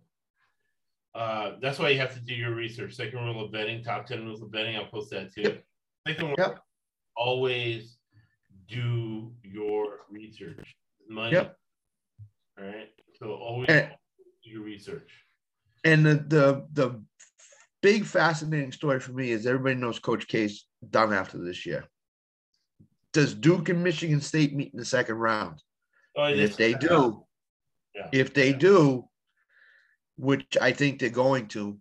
Uh, 1.14 1.56
that's 1.60 1.78
why 1.78 1.90
you 1.90 1.98
have 1.98 2.14
to 2.14 2.20
do 2.20 2.34
your 2.34 2.54
research. 2.54 2.94
Second 2.94 3.18
rule 3.18 3.44
of 3.44 3.52
betting, 3.52 3.82
top 3.82 4.06
10 4.06 4.24
rules 4.24 4.40
of 4.42 4.50
betting. 4.50 4.76
I'll 4.76 4.86
post 4.86 5.10
that 5.10 5.32
too. 5.34 5.58
Second 6.06 6.34
yep. 6.38 6.60
Always 7.16 7.96
do 8.68 9.32
your 9.42 10.00
research. 10.10 10.74
Money. 11.08 11.32
Yep. 11.32 11.56
All 12.58 12.64
right. 12.66 12.88
So 13.18 13.32
always 13.32 13.68
and, 13.68 13.90
do 14.44 14.50
your 14.50 14.62
research. 14.62 15.10
And 15.84 16.04
the, 16.06 16.14
the 16.28 16.66
the 16.72 17.02
big 17.82 18.04
fascinating 18.04 18.72
story 18.72 19.00
for 19.00 19.12
me 19.12 19.30
is 19.30 19.46
everybody 19.46 19.74
knows 19.74 19.98
Coach 19.98 20.26
K's 20.28 20.66
done 20.90 21.12
after 21.12 21.38
this 21.38 21.66
year. 21.66 21.84
Does 23.12 23.34
Duke 23.34 23.68
and 23.68 23.84
Michigan 23.84 24.20
State 24.20 24.54
meet 24.54 24.72
in 24.72 24.78
the 24.78 24.84
second 24.84 25.16
round? 25.16 25.60
Oh, 26.16 26.26
if 26.26 26.56
they 26.56 26.74
do, 26.74 27.24
yeah. 27.94 28.08
if 28.12 28.32
they 28.32 28.52
do, 28.52 29.08
which 30.16 30.56
I 30.60 30.72
think 30.72 30.98
they're 30.98 31.10
going 31.10 31.48
to, 31.48 31.78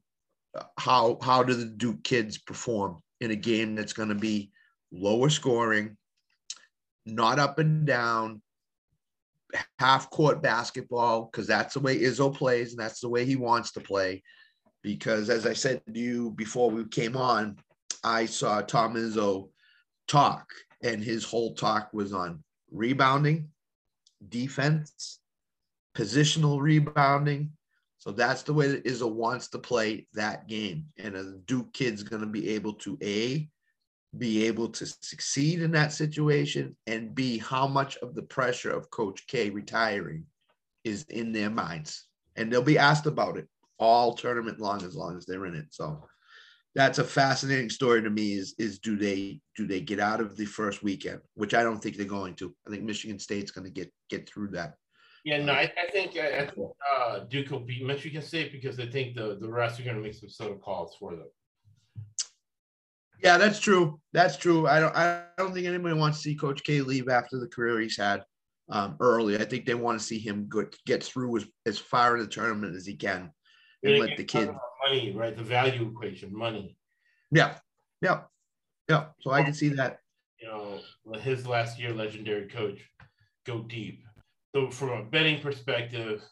how 0.78 1.18
how 1.22 1.44
do 1.44 1.54
the 1.54 1.66
Duke 1.66 2.04
kids 2.04 2.38
perform 2.38 3.02
in 3.22 3.32
a 3.32 3.36
game 3.36 3.76
that's 3.76 3.94
going 3.94 4.10
to 4.10 4.16
be 4.16 4.52
lower 4.92 5.30
scoring, 5.30 5.98
not 7.06 7.40
up 7.40 7.60
and 7.60 7.86
down, 7.86 8.42
half 9.80 10.10
court 10.10 10.42
basketball 10.42 11.30
because 11.32 11.48
that's 11.48 11.74
the 11.74 11.80
way 11.80 12.00
Izzo 12.00 12.34
plays 12.34 12.72
and 12.72 12.80
that's 12.80 13.00
the 13.00 13.10
way 13.10 13.26
he 13.26 13.36
wants 13.36 13.72
to 13.74 13.80
play. 13.80 14.24
Because 14.84 15.30
as 15.30 15.46
I 15.46 15.54
said 15.54 15.82
to 15.86 16.00
you 16.00 16.32
before 16.32 16.72
we 16.72 16.86
came 16.86 17.16
on, 17.16 17.58
I 18.04 18.26
saw 18.26 18.62
Tom 18.62 18.96
Izzo 18.96 19.50
talk, 20.08 20.48
and 20.82 21.04
his 21.04 21.24
whole 21.24 21.54
talk 21.54 21.90
was 21.94 22.14
on 22.14 22.44
rebounding, 22.72 23.50
defense, 24.28 25.20
positional 25.96 26.60
rebounding. 26.60 27.52
So 28.00 28.12
that's 28.12 28.42
the 28.42 28.54
way 28.54 28.68
that 28.70 28.86
Izzo 28.86 29.12
wants 29.12 29.50
to 29.50 29.60
play 29.60 30.08
that 30.14 30.48
game. 30.48 30.86
And 30.98 31.16
a 31.16 31.34
Duke 31.46 31.72
kid's 31.74 32.02
going 32.02 32.22
to 32.22 32.28
be 32.28 32.50
able 32.50 32.74
to 32.76 32.98
A, 33.04 33.48
be 34.18 34.46
able 34.46 34.70
to 34.70 34.86
succeed 34.86 35.62
in 35.62 35.72
that 35.72 35.94
situation, 35.94 36.76
and 36.88 37.16
B, 37.16 37.38
how 37.38 37.68
much 37.68 37.98
of 37.98 38.14
the 38.14 38.24
pressure 38.24 38.72
of 38.72 38.90
Coach 38.92 39.26
K 39.28 39.50
retiring 39.50 40.26
is 40.84 41.04
in 41.10 41.32
their 41.32 41.50
minds. 41.50 42.06
And 42.36 42.52
they'll 42.52 42.62
be 42.62 42.78
asked 42.78 43.06
about 43.06 43.38
it 43.38 43.48
all 43.78 44.14
tournament 44.14 44.60
long 44.60 44.84
as 44.84 44.96
long 44.96 45.18
as 45.18 45.26
they're 45.26 45.46
in 45.46 45.56
it. 45.56 45.68
So 45.72 46.04
that's 46.76 47.00
a 47.00 47.04
fascinating 47.04 47.70
story 47.70 48.02
to 48.02 48.10
me 48.10 48.34
is 48.34 48.56
is 48.58 48.80
do 48.80 48.96
they 48.96 49.40
do 49.56 49.68
they 49.68 49.82
get 49.82 50.00
out 50.00 50.22
of 50.22 50.38
the 50.38 50.46
first 50.46 50.84
weekend 50.84 51.20
which 51.34 51.54
i 51.54 51.64
don't 51.64 51.80
think 51.80 51.98
they're 51.98 52.06
going 52.06 52.34
to 52.34 52.54
i 52.66 52.70
think 52.70 52.84
michigan 52.84 53.20
state's 53.20 53.52
going 53.52 53.66
to 53.66 53.72
get 53.72 53.92
get 54.10 54.30
through 54.30 54.48
that 54.48 54.76
yeah 55.26 55.44
no 55.44 55.54
i, 55.54 55.72
I 55.78 55.92
think 55.92 56.16
i, 56.18 56.46
think 56.46 56.54
uh, 56.96 57.20
duke 57.30 57.52
will 57.52 57.60
beat 57.60 57.86
michigan 57.86 58.22
state 58.22 58.52
because 58.52 58.80
i 58.80 58.86
think 58.86 59.16
the 59.16 59.38
the 59.40 59.50
rest 59.50 59.80
are 59.80 59.84
going 59.84 59.98
to 59.98 60.02
make 60.02 60.14
some 60.14 60.30
sort 60.30 60.52
of 60.52 60.62
calls 60.62 60.96
for 61.00 61.12
them 61.12 61.28
yeah 63.24 63.38
that's 63.38 63.60
true 63.60 64.00
that's 64.14 64.38
true 64.38 64.68
i 64.68 64.80
don't 64.80 64.96
i 64.96 65.24
don't 65.38 65.54
think 65.54 65.68
anybody 65.68 65.96
wants 65.96 66.18
to 66.18 66.24
see 66.24 66.36
coach 66.36 66.64
k 66.64 66.82
leave 66.82 67.10
after 67.10 67.40
the 67.40 67.48
career 67.48 67.80
he's 67.80 67.98
had 67.98 68.24
um, 68.70 68.96
early 69.00 69.38
i 69.38 69.44
think 69.44 69.66
they 69.66 69.74
want 69.74 70.00
to 70.00 70.06
see 70.06 70.20
him 70.20 70.48
get, 70.52 70.76
get 70.86 71.04
through 71.04 71.38
as, 71.38 71.46
as 71.66 71.78
far 71.78 72.16
in 72.16 72.24
the 72.24 72.28
tournament 72.28 72.76
as 72.76 72.86
he 72.86 72.96
can 72.96 73.32
and 73.84 74.00
let 74.00 74.18
the 74.18 74.24
kid 74.24 74.50
money, 74.92 75.12
right? 75.12 75.36
The 75.36 75.44
value 75.44 75.88
equation, 75.88 76.36
money. 76.36 76.78
Yeah, 77.32 77.56
yeah, 78.02 78.22
yeah. 78.90 79.08
So 79.22 79.32
I 79.32 79.44
can 79.44 79.54
see 79.54 79.70
that. 79.70 80.00
You 80.40 80.48
know, 80.48 80.80
his 81.20 81.46
last 81.48 81.80
year, 81.80 81.94
legendary 81.94 82.48
coach, 82.48 82.80
go 83.46 83.60
deep. 83.62 84.04
So 84.56 84.70
from 84.70 84.90
a 84.90 85.04
betting 85.04 85.42
perspective, 85.42 86.24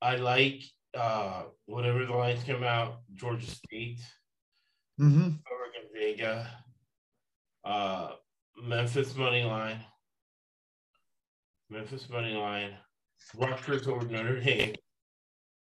I 0.00 0.16
like 0.16 0.62
uh, 0.96 1.44
whatever 1.66 2.06
the 2.06 2.12
lines 2.12 2.44
come 2.44 2.62
out. 2.62 3.00
Georgia 3.14 3.46
State, 3.46 4.00
mm-hmm. 5.00 5.30
Vega, 5.98 6.48
uh, 7.64 8.12
Memphis 8.62 9.16
money 9.16 9.42
line, 9.42 9.80
Memphis 11.70 12.08
money 12.08 12.34
line, 12.34 12.70
Rutgers 13.36 13.88
over 13.88 14.06
Notre 14.06 14.40
Dame, 14.40 14.74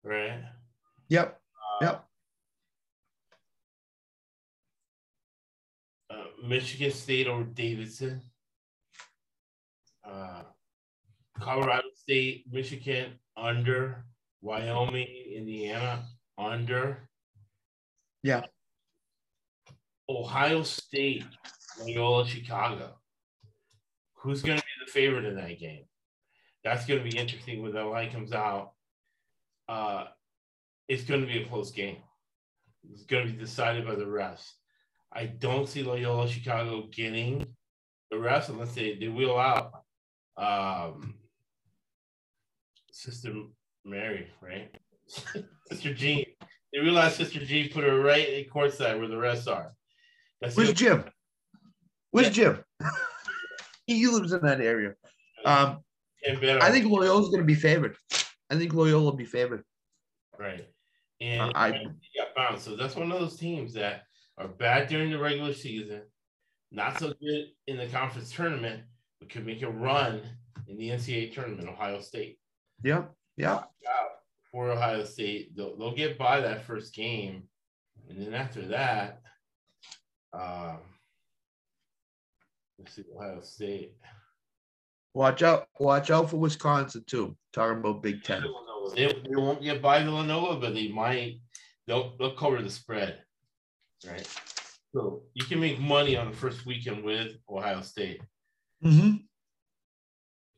right? 0.05 0.41
Yep. 1.09 1.41
Yep. 1.81 2.05
Uh, 6.11 6.25
Michigan 6.47 6.93
State 6.93 7.29
or 7.29 7.45
Davidson. 7.45 8.21
Uh, 10.05 10.43
Colorado 11.41 11.89
State, 11.95 12.45
Michigan 12.51 13.13
under. 13.37 14.05
Wyoming, 14.43 15.09
Indiana 15.35 16.05
under. 16.39 17.09
Yeah. 18.23 18.43
Ohio 20.09 20.63
State, 20.63 21.25
Loyola, 21.81 22.27
Chicago. 22.27 22.95
Who's 24.15 24.43
going 24.43 24.59
to 24.59 24.65
be 24.65 24.85
the 24.85 24.91
favorite 24.91 25.25
in 25.25 25.37
that 25.37 25.59
game? 25.59 25.85
That's 26.65 26.87
going 26.87 27.03
to 27.03 27.09
be 27.09 27.17
interesting 27.17 27.63
when 27.63 27.73
the 27.73 27.85
line 27.85 28.11
comes 28.11 28.33
out. 28.33 28.73
Uh, 29.69 30.05
it's 30.89 31.05
going 31.05 31.21
to 31.21 31.27
be 31.27 31.43
a 31.43 31.47
close 31.47 31.71
game. 31.71 31.99
It's 32.93 33.05
going 33.05 33.27
to 33.27 33.33
be 33.33 33.39
decided 33.39 33.87
by 33.87 33.95
the 33.95 34.05
refs. 34.05 34.53
I 35.13 35.27
don't 35.27 35.69
see 35.69 35.83
Loyola 35.83 36.29
Chicago 36.29 36.89
getting 36.93 37.47
the 38.11 38.17
refs 38.17 38.49
unless 38.49 38.75
they, 38.75 38.97
they 38.97 39.09
wheel 39.09 39.37
out 39.37 39.73
um, 40.37 41.15
Sister 42.93 43.33
Mary, 43.85 44.29
right? 44.41 44.75
Sister 45.71 45.95
Jean. 45.95 46.25
They 46.73 46.81
realize 46.81 47.17
Sister 47.17 47.45
Jean 47.45 47.71
put 47.71 47.85
her 47.85 48.01
right 48.01 48.29
in 48.29 48.45
courtside 48.45 48.99
where 48.99 49.09
the 49.09 49.15
refs 49.15 49.51
are. 49.51 49.73
That's 50.41 50.57
Where's 50.57 50.73
Jim? 50.73 51.05
Where's 52.11 52.29
yeah. 52.29 52.33
Jim? 52.33 52.65
he 53.87 54.07
lives 54.07 54.33
in 54.33 54.43
that 54.43 54.61
area. 54.61 54.95
Um, 55.45 55.79
I 56.27 56.71
think 56.71 56.87
Loyola's 56.87 57.29
going 57.29 57.41
to 57.41 57.45
be 57.45 57.55
favored. 57.55 57.97
I 58.51 58.57
think 58.57 58.75
Loyola 58.75 59.05
will 59.05 59.13
be 59.13 59.25
favored. 59.25 59.63
Right. 60.39 60.67
And 61.21 61.53
I, 61.55 61.71
got 61.71 62.35
bounced. 62.35 62.65
So 62.65 62.77
that's 62.77 62.97
one 62.97 63.11
of 63.11 63.19
those 63.19 63.37
teams 63.37 63.73
that 63.75 64.03
are 64.39 64.49
bad 64.49 64.89
during 64.89 65.11
the 65.11 65.19
regular 65.19 65.55
season, 65.55 66.03
not 66.71 66.99
so 66.99 67.15
good 67.21 67.47
in 67.67 67.79
the 67.79 67.87
conference 67.87 68.33
tournament, 68.33 68.83
but 69.19 69.31
could 69.31 69.47
make 69.47 69.63
a 69.63 69.71
run 69.71 70.23
in 70.69 70.77
the 70.77 70.91
NCAA 70.91 71.33
tournament, 71.33 71.69
Ohio 71.69 72.01
State. 72.01 72.39
Yep. 72.83 73.13
Yeah. 73.37 73.63
For 74.51 74.71
Ohio 74.71 75.05
State, 75.05 75.57
they'll, 75.57 75.77
they'll 75.77 75.95
get 75.95 76.19
by 76.19 76.41
that 76.41 76.65
first 76.65 76.95
game. 76.95 77.45
And 78.09 78.21
then 78.21 78.35
after 78.35 78.67
that, 78.69 79.21
um, 80.33 80.79
let's 82.79 82.95
see, 82.95 83.05
Ohio 83.17 83.41
State. 83.43 83.93
Watch 85.15 85.43
out! 85.43 85.69
Watch 85.79 86.11
out 86.11 86.31
for 86.31 86.37
Wisconsin 86.37 87.05
too. 87.07 87.37
Talking 87.53 87.79
about 87.79 88.03
Big 88.03 88.23
Ten. 88.23 88.45
They, 88.95 89.07
they 89.07 89.37
won't 89.37 89.63
get 89.63 89.83
by 89.83 90.03
Villanova, 90.03 90.61
but 90.61 90.75
they 90.75 90.89
might. 90.89 91.41
They'll 91.87 92.17
they'll 92.19 92.37
cover 92.37 92.61
the 92.61 92.71
spread, 92.71 93.23
right? 94.07 94.29
So 94.95 95.23
you 95.35 95.45
can 95.45 95.61
make 95.61 95.79
money 95.79 96.17
on 96.17 96.31
the 96.31 96.37
first 96.37 96.67
weekend 96.67 97.05
with 97.05 97.33
Ohio 97.49 97.81
State. 97.83 98.21
Mm-hmm. 98.85 99.17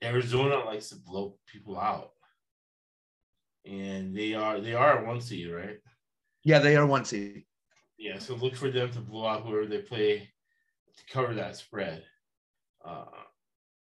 Arizona 0.03 0.65
likes 0.65 0.91
to 0.91 0.97
blow 0.97 1.37
people 1.47 1.79
out, 1.79 2.11
and 3.65 4.17
they 4.17 4.35
are 4.35 4.61
they 4.61 4.75
are 4.75 5.05
one 5.05 5.21
seed, 5.21 5.51
right? 5.51 5.79
Yeah, 6.45 6.61
they 6.61 6.77
are 6.77 6.87
one 6.87 7.05
seed. 7.05 7.45
Yeah, 7.99 8.19
so 8.19 8.37
look 8.37 8.55
for 8.55 8.71
them 8.71 8.91
to 8.93 9.01
blow 9.01 9.27
out 9.27 9.43
whoever 9.43 9.67
they 9.67 9.79
play 9.79 10.31
to 10.97 11.13
cover 11.13 11.35
that 11.35 11.57
spread. 11.57 12.05
Uh, 12.85 13.05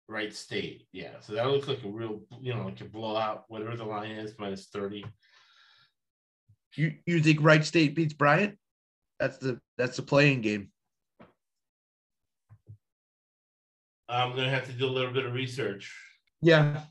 Wright 0.07 0.33
State. 0.33 0.87
Yeah. 0.91 1.19
So 1.19 1.33
that 1.33 1.47
looks 1.47 1.67
like 1.67 1.83
a 1.83 1.87
real, 1.89 2.21
you 2.39 2.53
know, 2.53 2.65
like 2.65 2.79
a 2.81 2.85
blowout, 2.85 3.45
whatever 3.47 3.75
the 3.75 3.83
line 3.83 4.11
is, 4.11 4.33
minus 4.37 4.67
30. 4.67 5.05
You 6.75 6.93
you 7.05 7.21
think 7.21 7.41
Wright 7.41 7.63
State 7.63 7.95
beats 7.95 8.13
Bryant? 8.13 8.57
That's 9.19 9.37
the 9.37 9.59
that's 9.77 9.95
the 9.95 10.03
playing 10.03 10.41
game. 10.41 10.71
I'm 14.09 14.35
gonna 14.35 14.49
have 14.49 14.67
to 14.67 14.73
do 14.73 14.85
a 14.85 14.87
little 14.87 15.13
bit 15.13 15.25
of 15.25 15.33
research. 15.33 15.93
Yeah. 16.41 16.81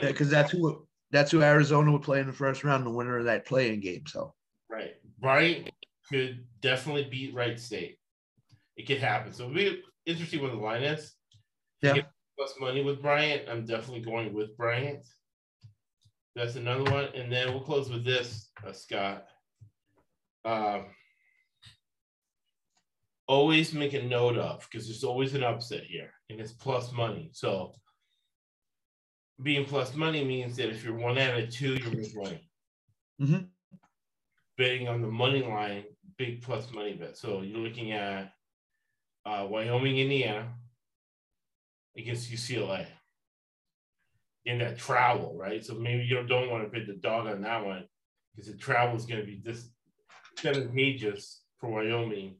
Because 0.00 0.32
yeah, 0.32 0.42
that's 0.42 0.52
who 0.52 0.86
that's 1.10 1.30
who 1.30 1.42
Arizona 1.42 1.92
would 1.92 2.02
play 2.02 2.20
in 2.20 2.26
the 2.26 2.32
first 2.32 2.64
round, 2.64 2.84
the 2.84 2.90
winner 2.90 3.18
of 3.18 3.26
that 3.26 3.46
playing 3.46 3.80
game. 3.80 4.06
So 4.06 4.34
right. 4.70 4.94
Bryant 5.18 5.70
could 6.08 6.44
definitely 6.60 7.04
beat 7.10 7.34
Wright 7.34 7.58
State. 7.58 7.98
It 8.76 8.86
could 8.86 8.98
happen. 8.98 9.32
So 9.32 9.44
it'll 9.44 9.54
be 9.54 9.82
interesting 10.04 10.42
what 10.42 10.52
the 10.52 10.58
line 10.58 10.82
is. 10.82 11.14
Yeah 11.82 12.02
plus 12.36 12.54
money 12.60 12.82
with 12.82 13.02
Bryant, 13.02 13.48
I'm 13.48 13.64
definitely 13.64 14.02
going 14.02 14.32
with 14.34 14.56
Bryant. 14.56 15.04
That's 16.34 16.56
another 16.56 16.90
one. 16.90 17.06
And 17.14 17.32
then 17.32 17.48
we'll 17.48 17.62
close 17.62 17.88
with 17.90 18.04
this, 18.04 18.50
uh, 18.66 18.72
Scott. 18.72 19.24
Um, 20.44 20.86
always 23.26 23.72
make 23.72 23.94
a 23.94 24.02
note 24.02 24.36
of 24.36 24.66
because 24.70 24.86
there's 24.86 25.02
always 25.02 25.34
an 25.34 25.42
upset 25.42 25.84
here 25.84 26.12
and 26.30 26.40
it's 26.40 26.52
plus 26.52 26.92
money. 26.92 27.30
So 27.32 27.72
being 29.42 29.64
plus 29.64 29.94
money 29.94 30.24
means 30.24 30.56
that 30.56 30.68
if 30.68 30.84
you're 30.84 30.94
one 30.94 31.18
out 31.18 31.38
of 31.38 31.50
two, 31.50 31.74
you're 31.74 31.90
making 31.90 32.22
money. 32.22 32.50
Mm-hmm. 33.20 33.44
Betting 34.58 34.88
on 34.88 35.02
the 35.02 35.08
money 35.08 35.42
line, 35.42 35.84
big 36.18 36.42
plus 36.42 36.70
money 36.72 36.94
bet. 36.94 37.16
So 37.16 37.42
you're 37.42 37.58
looking 37.58 37.92
at 37.92 38.32
uh, 39.24 39.46
Wyoming, 39.48 39.98
Indiana 39.98 40.52
against 41.96 42.30
UCLA 42.30 42.86
in 44.44 44.58
that 44.58 44.78
travel, 44.78 45.36
right? 45.36 45.64
So 45.64 45.74
maybe 45.74 46.04
you 46.04 46.22
don't 46.26 46.50
want 46.50 46.64
to 46.64 46.70
bet 46.70 46.86
the 46.86 46.94
dog 46.94 47.26
on 47.26 47.42
that 47.42 47.64
one 47.64 47.84
because 48.34 48.50
the 48.50 48.56
travel 48.56 48.96
is 48.96 49.06
going 49.06 49.20
to 49.20 49.26
be 49.26 49.42
disadvantageous 50.36 51.42
for 51.58 51.70
Wyoming. 51.70 52.36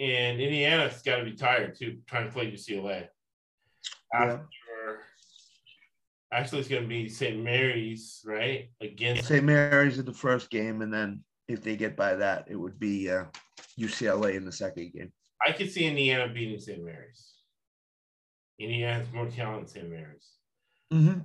And 0.00 0.40
Indiana's 0.40 1.02
got 1.02 1.16
to 1.16 1.24
be 1.24 1.34
tired 1.34 1.76
too, 1.78 1.98
trying 2.06 2.26
to 2.26 2.32
play 2.32 2.50
UCLA. 2.50 3.08
After, 4.14 4.48
yeah. 4.86 4.94
actually, 6.32 6.60
it's 6.60 6.68
going 6.68 6.82
to 6.82 6.88
be 6.88 7.08
St. 7.08 7.38
Mary's, 7.38 8.22
right? 8.24 8.70
Against 8.80 9.28
St. 9.28 9.44
Mary's 9.44 9.98
in 9.98 10.06
the 10.06 10.12
first 10.12 10.50
game, 10.50 10.82
and 10.82 10.92
then 10.92 11.22
if 11.52 11.62
they 11.62 11.76
get 11.76 11.96
by 11.96 12.14
that, 12.16 12.46
it 12.48 12.56
would 12.56 12.78
be 12.78 13.10
uh, 13.10 13.24
UCLA 13.78 14.34
in 14.34 14.44
the 14.44 14.52
second 14.52 14.92
game. 14.92 15.12
I 15.44 15.52
could 15.52 15.70
see 15.70 15.84
Indiana 15.84 16.32
beating 16.32 16.58
St. 16.58 16.82
Mary's. 16.82 17.32
Indiana 18.58 18.94
has 18.94 19.12
more 19.12 19.26
talent 19.26 19.66
than 19.66 19.68
St. 19.68 19.90
Mary's. 19.90 20.30
Mm-hmm. 20.92 21.20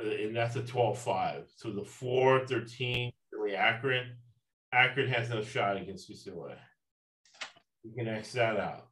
And 0.00 0.36
that's 0.36 0.56
a 0.56 0.62
12 0.62 0.98
5. 0.98 1.44
So 1.56 1.70
the 1.70 1.84
4 1.84 2.46
13, 2.46 3.12
really 3.32 3.56
Akron. 3.56 4.16
Akron 4.72 5.08
has 5.08 5.30
no 5.30 5.42
shot 5.42 5.76
against 5.76 6.10
UCLA. 6.10 6.56
You 7.82 7.92
can 7.96 8.08
X 8.08 8.32
that 8.32 8.58
out. 8.58 8.88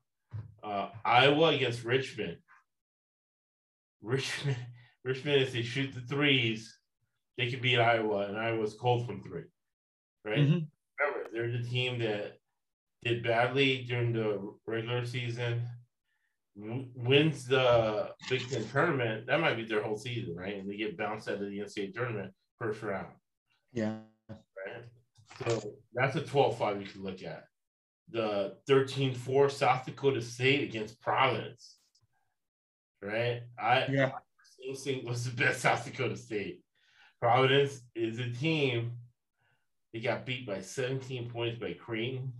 Uh, 0.63 0.89
Iowa 1.05 1.49
against 1.49 1.85
Richmond. 1.85 2.39
Richmond, 4.03 4.57
Richmond, 5.05 5.43
if 5.43 5.53
they 5.53 5.63
shoot 5.63 5.93
the 5.95 6.01
threes, 6.01 6.77
they 7.37 7.51
could 7.51 7.61
beat 7.61 7.79
Iowa, 7.79 8.27
and 8.29 8.39
Iowa's 8.39 8.75
cold 8.75 9.07
from 9.07 9.23
three. 9.23 9.45
Right? 10.27 10.39
Mm-hmm. 10.39 10.59
Remember, 10.99 11.29
they're 11.33 11.53
the 11.53 11.63
team 11.63 12.01
that 12.01 12.39
did 13.03 13.23
badly 13.23 13.85
during 13.89 14.13
the 14.13 14.55
regular 14.67 15.07
season 15.07 15.63
wins 16.57 17.47
the 17.47 18.11
Big 18.31 18.49
Ten 18.49 18.67
tournament, 18.69 19.27
that 19.27 19.41
might 19.41 19.57
be 19.57 19.65
their 19.65 19.83
whole 19.83 19.97
season, 19.97 20.35
right? 20.37 20.57
And 20.57 20.69
they 20.69 20.77
get 20.77 20.97
bounced 20.97 21.29
out 21.29 21.35
of 21.35 21.41
the 21.41 21.59
NCAA 21.59 21.95
tournament 21.95 22.33
first 22.59 22.83
round. 22.83 23.09
Yeah. 23.73 23.97
Right. 24.29 24.85
So 25.47 25.73
that's 25.95 26.17
a 26.17 26.23
12 26.23 26.59
5 26.59 26.81
you 26.81 26.89
can 26.89 27.03
look 27.03 27.23
at. 27.23 27.45
The 28.11 28.57
13 28.67 29.15
4 29.15 29.51
South 29.51 29.85
Dakota 29.85 30.23
State 30.23 30.63
against 30.63 31.01
Providence. 31.01 31.77
Right. 33.03 33.43
I 33.59 33.87
yeah. 33.91 34.13
instinct 34.67 35.07
was 35.07 35.25
the 35.25 35.37
best 35.37 35.61
South 35.61 35.85
Dakota 35.85 36.17
State. 36.17 36.63
Providence 37.21 37.83
is 37.95 38.19
a 38.19 38.31
team. 38.31 38.93
They 39.97 40.03
got 40.03 40.27
beat 40.27 40.47
by 40.47 40.61
17 40.61 41.31
points 41.31 41.59
by 41.59 41.73
Creighton. 41.73 42.31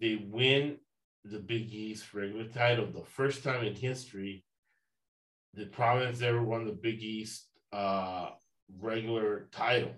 They 0.00 0.26
win 0.28 0.78
the 1.24 1.38
Big 1.38 1.72
East 1.72 2.12
regular 2.12 2.46
title, 2.48 2.86
the 2.86 3.04
first 3.04 3.44
time 3.44 3.64
in 3.64 3.76
history 3.76 4.44
the 5.54 5.66
Providence 5.66 6.20
ever 6.20 6.42
won 6.42 6.64
the 6.64 6.72
Big 6.72 7.00
East 7.00 7.46
uh, 7.72 8.30
regular 8.80 9.46
title. 9.52 9.92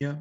Yeah. 0.00 0.14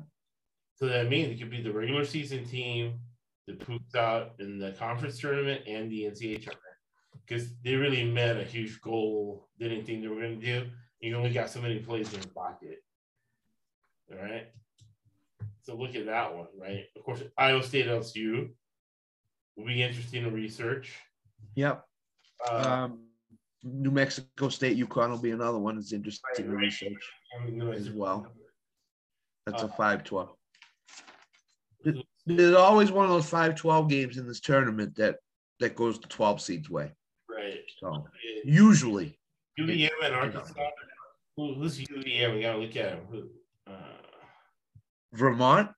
So 0.76 0.88
that 0.88 1.08
means 1.08 1.30
it 1.30 1.40
could 1.40 1.50
be 1.50 1.62
the 1.62 1.72
regular 1.72 2.04
season 2.04 2.44
team 2.44 3.00
that 3.48 3.62
poops 3.62 3.96
out 3.96 4.34
in 4.40 4.60
the 4.60 4.74
conference 4.74 5.18
tournament 5.18 5.62
and 5.66 5.90
the 5.90 6.04
NCAA 6.04 6.44
tournament 6.44 6.76
because 7.26 7.54
they 7.64 7.76
really 7.76 8.04
met 8.04 8.36
a 8.36 8.44
huge 8.44 8.82
goal 8.82 9.48
they 9.58 9.70
didn't 9.70 9.86
think 9.86 10.02
they 10.02 10.10
were 10.10 10.20
going 10.20 10.42
to 10.42 10.46
do. 10.46 10.70
You 11.00 11.16
only 11.16 11.32
got 11.32 11.50
so 11.50 11.62
many 11.62 11.80
plays 11.80 12.14
in 12.14 12.20
your 12.20 12.32
pocket. 12.32 12.80
All 14.12 14.22
right. 14.22 14.48
So 15.68 15.76
look 15.76 15.96
at 15.96 16.06
that 16.06 16.34
one, 16.34 16.48
right? 16.58 16.86
Of 16.96 17.04
course, 17.04 17.22
Iowa 17.38 17.62
State 17.62 17.88
LSU 17.88 18.48
will 19.58 19.66
be 19.66 19.84
interesting 19.84 20.24
to 20.24 20.32
research. 20.32 20.94
Yep. 21.56 21.84
Uh, 22.50 22.56
um, 22.56 23.00
New 23.66 23.92
Mexico 23.92 24.48
State 24.48 24.78
UConn 24.78 25.10
will 25.10 25.18
be 25.18 25.32
another 25.32 25.58
one 25.60 25.76
that's 25.76 25.92
interesting 25.92 26.24
right, 26.26 26.50
to 26.50 26.56
research 26.56 26.94
as 27.74 27.90
well. 27.90 28.32
That's 29.46 29.62
uh, 29.62 29.66
a 29.66 29.70
5 29.70 30.06
12. 30.06 30.30
There's 32.26 32.56
always 32.56 32.90
one 32.90 33.04
of 33.04 33.12
those 33.12 33.30
5 33.30 33.56
12 33.56 33.90
games 33.90 34.18
in 34.18 34.26
this 34.26 34.40
tournament 34.40 34.96
that 34.96 35.18
that 35.60 35.76
goes 35.76 36.00
the 36.00 36.08
12 36.08 36.40
seeds 36.40 36.70
way. 36.70 36.94
Right. 37.30 37.60
So 37.82 38.06
usually. 38.46 39.20
UVM 39.60 39.90
and 40.02 40.16
Arkansas. 40.16 40.54
Who, 41.36 41.56
who's 41.56 41.78
UVM? 41.78 42.36
We 42.36 42.42
gotta 42.42 42.58
look 42.58 42.76
at 42.78 42.92
him. 42.94 43.30
Vermont? 45.14 45.70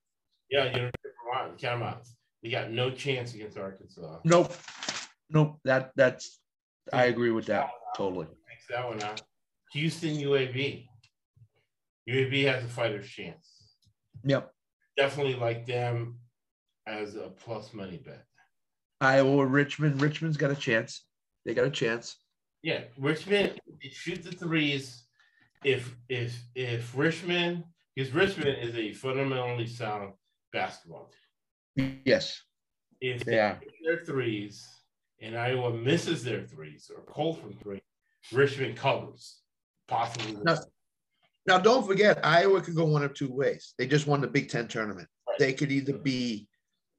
Yeah, 0.49 0.65
you 0.65 0.81
know, 0.83 0.91
Vermont, 1.33 1.57
Catamounts. 1.57 2.15
They 2.41 2.49
got 2.49 2.71
no 2.71 2.89
chance 2.89 3.33
against 3.33 3.57
Arkansas. 3.57 4.19
Nope. 4.23 4.53
Nope. 5.29 5.59
That 5.65 5.91
that's 5.95 6.39
I 6.91 7.05
agree 7.05 7.31
with 7.31 7.45
that 7.47 7.69
totally. 7.95 8.27
Thanks 8.47 8.65
that 8.69 8.87
one 8.87 9.01
out. 9.03 9.21
Houston 9.73 10.15
UAB. 10.15 10.87
UAB 12.09 12.45
has 12.45 12.63
a 12.63 12.67
fighter's 12.67 13.07
chance. 13.07 13.75
Yep. 14.23 14.51
Definitely 14.97 15.35
like 15.35 15.65
them 15.65 16.19
as 16.87 17.15
a 17.15 17.29
plus 17.29 17.73
money 17.73 18.01
bet. 18.03 18.25
Iowa, 19.01 19.45
Richmond. 19.45 20.01
Richmond's 20.01 20.37
got 20.37 20.51
a 20.51 20.55
chance. 20.55 21.05
They 21.45 21.53
got 21.53 21.65
a 21.65 21.69
chance. 21.69 22.17
Yeah, 22.61 22.81
Richmond 22.97 23.59
shoot 23.91 24.23
the 24.23 24.31
threes. 24.31 25.05
If 25.63 25.95
if 26.09 26.41
if 26.55 26.97
Richmond, 26.97 27.63
because 27.95 28.13
Richmond 28.13 28.57
is 28.61 28.75
a 28.75 28.93
fundamentally 28.93 29.67
sound 29.67 30.13
basketball 30.53 31.11
team. 31.75 32.01
Yes. 32.05 32.41
If 33.01 33.23
they 33.23 33.35
yeah. 33.35 33.57
their 33.85 34.03
threes 34.05 34.67
and 35.21 35.37
Iowa 35.37 35.73
misses 35.73 36.23
their 36.23 36.45
threes 36.45 36.91
or 36.93 37.03
cold 37.03 37.39
from 37.39 37.53
three, 37.53 37.81
Richmond 38.31 38.75
covers. 38.75 39.39
Possibly. 39.87 40.37
Now, 40.43 40.57
now, 41.47 41.57
don't 41.57 41.85
forget, 41.85 42.23
Iowa 42.23 42.61
could 42.61 42.75
go 42.75 42.85
one 42.85 43.03
of 43.03 43.13
two 43.15 43.31
ways. 43.31 43.73
They 43.77 43.87
just 43.87 44.05
won 44.05 44.21
the 44.21 44.27
Big 44.27 44.49
Ten 44.49 44.67
tournament. 44.67 45.07
Right. 45.27 45.39
They 45.39 45.53
could 45.53 45.71
either 45.71 45.97
be 45.97 46.47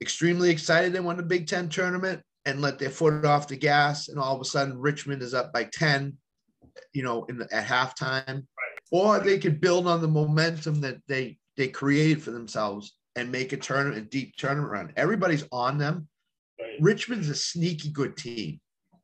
extremely 0.02 0.50
excited 0.50 0.92
they 0.92 1.00
won 1.00 1.16
the 1.16 1.22
Big 1.22 1.46
Ten 1.46 1.68
tournament 1.68 2.22
and 2.46 2.60
let 2.60 2.78
their 2.78 2.90
foot 2.90 3.24
off 3.24 3.48
the 3.48 3.56
gas, 3.56 4.08
and 4.08 4.18
all 4.18 4.34
of 4.34 4.40
a 4.40 4.44
sudden 4.44 4.78
Richmond 4.78 5.22
is 5.22 5.34
up 5.34 5.52
by 5.52 5.64
10, 5.64 6.16
you 6.92 7.02
know, 7.02 7.24
in 7.26 7.38
the, 7.38 7.54
at 7.54 7.66
halftime. 7.66 8.44
Or 8.90 9.20
they 9.20 9.38
could 9.38 9.60
build 9.60 9.86
on 9.86 10.00
the 10.00 10.08
momentum 10.08 10.80
that 10.80 10.98
they 11.06 11.38
they 11.56 11.68
created 11.68 12.22
for 12.22 12.30
themselves 12.30 12.96
and 13.16 13.30
make 13.30 13.52
a 13.52 13.56
tournament, 13.56 13.98
a 13.98 14.08
deep 14.08 14.34
tournament 14.36 14.72
run. 14.72 14.92
Everybody's 14.96 15.44
on 15.52 15.78
them. 15.78 16.08
Right. 16.60 16.76
Richmond's 16.80 17.28
a 17.28 17.34
sneaky 17.34 17.90
good 17.90 18.16
team. 18.16 18.60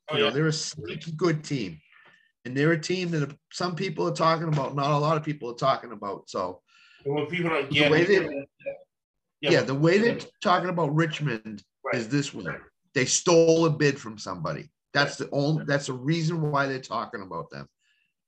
Oh, 0.08 0.16
you 0.16 0.24
know, 0.24 0.30
they're 0.30 0.46
a 0.46 0.52
sneaky 0.52 1.12
good 1.12 1.44
team. 1.44 1.80
And 2.44 2.56
they're 2.56 2.72
a 2.72 2.80
team 2.80 3.10
that 3.10 3.36
some 3.52 3.74
people 3.74 4.08
are 4.08 4.14
talking 4.14 4.46
about, 4.48 4.76
not 4.76 4.90
a 4.90 4.98
lot 4.98 5.16
of 5.16 5.24
people 5.24 5.50
are 5.50 5.56
talking 5.56 5.90
about. 5.90 6.30
So 6.30 6.62
when 7.04 7.26
people 7.26 7.50
don't 7.50 7.70
get 7.70 7.86
the 7.86 7.90
way 7.90 8.04
they, 8.04 8.24
yeah, 9.40 9.50
yeah, 9.50 9.62
the 9.62 9.74
way 9.74 9.98
they're 9.98 10.18
talking 10.42 10.68
about 10.68 10.94
Richmond 10.94 11.62
right. 11.84 11.94
is 11.94 12.08
this 12.08 12.32
way. 12.32 12.44
They 12.94 13.04
stole 13.04 13.66
a 13.66 13.70
bid 13.70 13.98
from 13.98 14.16
somebody. 14.16 14.70
That's 14.94 15.16
the 15.16 15.28
only 15.32 15.64
that's 15.64 15.86
the 15.86 15.92
reason 15.92 16.40
why 16.40 16.66
they're 16.66 16.80
talking 16.80 17.22
about 17.22 17.50
them. 17.50 17.68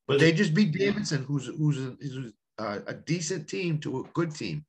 But 0.08 0.20
they 0.20 0.32
just 0.32 0.54
beat 0.54 0.72
Davidson, 0.72 1.22
who's 1.24 1.46
who's 1.46 1.78
a, 1.78 1.96
who's 2.00 2.32
a, 2.58 2.82
a 2.86 2.94
decent 2.94 3.46
team 3.46 3.78
to 3.80 4.00
a 4.00 4.02
good 4.14 4.34
team. 4.34 4.64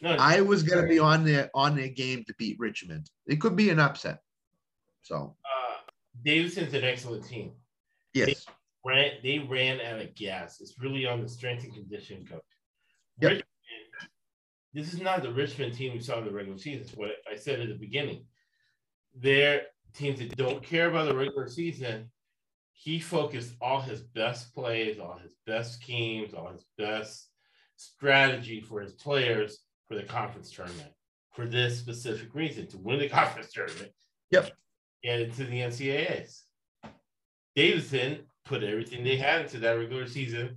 No, 0.00 0.16
I 0.18 0.40
was 0.40 0.62
going 0.62 0.82
to 0.82 0.88
be 0.88 0.98
on 0.98 1.24
their 1.24 1.50
on 1.54 1.76
their 1.76 1.88
game 1.88 2.24
to 2.26 2.34
beat 2.38 2.56
Richmond. 2.58 3.10
It 3.26 3.40
could 3.40 3.54
be 3.54 3.68
an 3.68 3.78
upset. 3.78 4.20
So 5.02 5.36
uh, 5.44 5.90
Davidson's 6.24 6.72
an 6.72 6.84
excellent 6.84 7.26
team. 7.26 7.52
Yes, 8.14 8.46
they 8.46 8.90
ran, 8.90 9.12
they 9.22 9.38
ran 9.40 9.80
out 9.82 10.00
of 10.00 10.14
gas. 10.14 10.60
It's 10.60 10.78
really 10.80 11.06
on 11.06 11.20
the 11.20 11.28
strength 11.28 11.64
and 11.64 11.74
condition 11.74 12.26
coach. 12.26 12.40
Yep. 13.20 13.30
Richmond, 13.30 13.44
this 14.72 14.94
is 14.94 15.02
not 15.02 15.22
the 15.22 15.32
Richmond 15.32 15.74
team 15.74 15.92
we 15.92 16.00
saw 16.00 16.18
in 16.18 16.24
the 16.24 16.32
regular 16.32 16.58
season. 16.58 16.80
It's 16.80 16.94
what 16.94 17.10
I 17.30 17.36
said 17.36 17.60
at 17.60 17.68
the 17.68 17.74
beginning. 17.74 18.24
They're 19.14 19.62
teams 19.92 20.20
that 20.20 20.34
don't 20.36 20.62
care 20.62 20.88
about 20.88 21.08
the 21.08 21.16
regular 21.16 21.48
season. 21.48 22.10
He 22.82 22.98
focused 22.98 23.52
all 23.60 23.82
his 23.82 24.00
best 24.00 24.54
plays, 24.54 24.98
all 24.98 25.18
his 25.22 25.34
best 25.46 25.74
schemes, 25.74 26.32
all 26.32 26.50
his 26.50 26.64
best 26.78 27.28
strategy 27.76 28.62
for 28.62 28.80
his 28.80 28.94
players 28.94 29.58
for 29.86 29.96
the 29.96 30.02
conference 30.02 30.50
tournament 30.50 30.88
for 31.34 31.44
this 31.44 31.78
specific 31.78 32.34
reason 32.34 32.66
to 32.68 32.78
win 32.78 32.98
the 32.98 33.08
conference 33.20 33.52
tournament. 33.52 33.90
Yep. 34.30 34.52
And 35.04 35.20
into 35.20 35.44
the 35.44 35.60
NCAAs. 35.60 36.40
Davidson 37.54 38.20
put 38.46 38.62
everything 38.62 39.04
they 39.04 39.18
had 39.18 39.42
into 39.42 39.58
that 39.58 39.78
regular 39.78 40.06
season, 40.06 40.56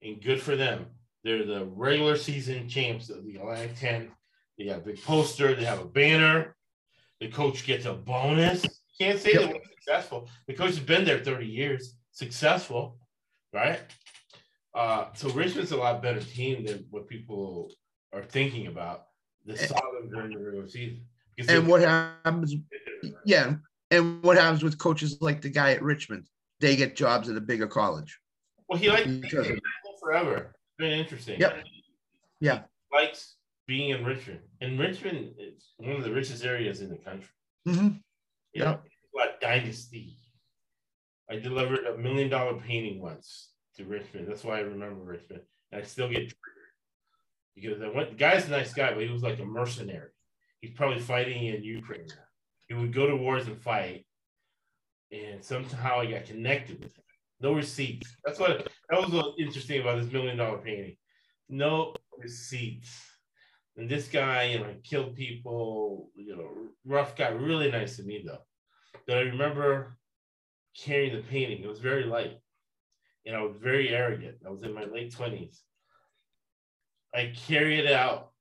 and 0.00 0.22
good 0.22 0.40
for 0.40 0.54
them. 0.54 0.86
They're 1.24 1.44
the 1.44 1.64
regular 1.64 2.16
season 2.16 2.68
champs 2.68 3.10
of 3.10 3.24
the 3.24 3.34
Atlantic 3.34 3.76
10. 3.80 4.12
They 4.58 4.66
got 4.66 4.78
a 4.78 4.80
big 4.80 5.02
poster, 5.02 5.56
they 5.56 5.64
have 5.64 5.80
a 5.80 5.86
banner. 5.86 6.54
the 7.20 7.26
coach 7.26 7.66
gets 7.66 7.86
a 7.86 7.94
bonus. 7.94 8.64
Can't 9.00 9.18
say 9.18 9.32
Yep. 9.32 9.40
they 9.40 9.52
were 9.54 9.60
successful. 9.70 10.28
The 10.46 10.54
coach 10.54 10.70
has 10.70 10.80
been 10.80 11.04
there 11.04 11.18
30 11.22 11.46
years, 11.46 11.96
successful, 12.12 12.98
right? 13.52 13.80
Uh, 14.74 15.06
so 15.14 15.28
Richmond's 15.30 15.72
a 15.72 15.76
lot 15.76 16.02
better 16.02 16.20
team 16.20 16.64
than 16.66 16.86
what 16.90 17.08
people 17.08 17.72
are 18.12 18.24
thinking 18.24 18.66
about. 18.68 19.06
The 19.46 19.56
solid 19.58 20.10
during 20.10 20.30
the 20.30 20.38
regular 20.38 20.68
season. 20.68 21.04
And 21.48 21.66
what 21.68 21.80
happens? 21.82 22.54
Yeah, 23.24 23.56
and 23.90 24.22
what 24.22 24.36
happens 24.36 24.62
with 24.62 24.78
coaches 24.78 25.18
like 25.20 25.42
the 25.42 25.50
guy 25.50 25.72
at 25.72 25.82
Richmond? 25.82 26.28
They 26.60 26.76
get 26.76 26.96
jobs 26.96 27.28
at 27.28 27.36
a 27.36 27.40
bigger 27.40 27.66
college. 27.66 28.18
Well, 28.68 28.78
he 28.78 28.88
likes 28.88 29.06
of- 29.06 29.46
forever. 30.00 30.54
It's 30.54 30.76
been 30.78 30.92
interesting. 30.98 31.40
Yep. 31.40 31.64
Yeah. 32.40 32.62
Likes 32.92 33.36
being 33.66 33.90
in 33.90 34.04
Richmond. 34.04 34.40
And 34.60 34.78
Richmond 34.78 35.34
is 35.38 35.72
one 35.78 35.92
of 35.96 36.04
the 36.04 36.12
richest 36.12 36.44
areas 36.44 36.80
in 36.80 36.88
the 36.90 36.96
country. 36.98 37.28
Mhm. 37.66 38.00
You 38.54 38.64
know, 38.64 38.78
like 39.14 39.40
dynasty. 39.40 40.16
I 41.30 41.36
delivered 41.36 41.86
a 41.86 41.96
million 41.98 42.28
dollar 42.28 42.54
painting 42.54 43.00
once 43.00 43.50
to 43.76 43.84
Richmond. 43.84 44.28
That's 44.28 44.44
why 44.44 44.58
I 44.58 44.60
remember 44.60 45.02
Richmond. 45.02 45.42
And 45.72 45.82
I 45.82 45.84
still 45.84 46.08
get 46.08 46.18
triggered. 46.18 46.38
Because 47.54 47.82
I 47.82 47.88
went, 47.88 48.10
the 48.10 48.16
guy's 48.16 48.46
a 48.46 48.50
nice 48.50 48.72
guy, 48.72 48.92
but 48.92 49.02
he 49.02 49.10
was 49.10 49.22
like 49.22 49.38
a 49.38 49.44
mercenary. 49.44 50.10
He's 50.60 50.72
probably 50.72 51.00
fighting 51.00 51.46
in 51.46 51.62
Ukraine 51.62 52.06
now. 52.08 52.14
He 52.68 52.74
would 52.74 52.92
go 52.92 53.06
to 53.06 53.16
wars 53.16 53.46
and 53.46 53.60
fight. 53.60 54.06
And 55.12 55.42
somehow 55.42 56.00
I 56.00 56.06
got 56.06 56.24
connected 56.24 56.80
with 56.80 56.96
him. 56.96 57.04
No 57.40 57.52
receipts. 57.52 58.16
That's 58.24 58.38
what 58.38 58.68
that 58.90 59.00
was 59.00 59.34
interesting 59.38 59.80
about 59.80 60.00
this 60.00 60.12
million 60.12 60.36
dollar 60.36 60.58
painting. 60.58 60.96
No 61.48 61.94
receipts. 62.18 62.90
And 63.76 63.88
this 63.88 64.08
guy, 64.08 64.44
you 64.44 64.60
know, 64.60 64.74
killed 64.84 65.16
people, 65.16 66.10
you 66.14 66.36
know, 66.36 66.50
rough 66.84 67.16
guy, 67.16 67.28
really 67.28 67.70
nice 67.70 67.96
to 67.96 68.04
me 68.04 68.22
though. 68.24 68.42
But 69.06 69.18
I 69.18 69.22
remember 69.22 69.98
carrying 70.76 71.14
the 71.16 71.22
painting. 71.22 71.62
It 71.62 71.68
was 71.68 71.80
very 71.80 72.04
light. 72.04 72.38
And 73.26 73.34
I 73.34 73.42
was 73.42 73.56
very 73.56 73.88
arrogant. 73.88 74.36
I 74.46 74.50
was 74.50 74.62
in 74.62 74.74
my 74.74 74.84
late 74.84 75.12
20s. 75.12 75.60
I 77.14 77.32
carry 77.46 77.78
it 77.78 77.90
out 77.90 78.32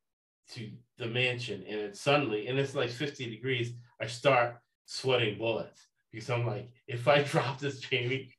to 0.52 0.70
the 0.98 1.08
mansion 1.08 1.64
and 1.68 1.80
it 1.80 1.96
suddenly, 1.98 2.48
and 2.48 2.60
it's 2.60 2.76
like 2.76 2.90
50 2.90 3.30
degrees, 3.30 3.74
I 4.02 4.08
start 4.08 4.58
sweating 4.86 5.38
bullets 5.38 5.88
because 6.12 6.30
I'm 6.30 6.46
like, 6.46 6.70
if 6.88 7.08
I 7.08 7.24
drop 7.24 7.60
this 7.60 7.86
painting, 7.86 8.30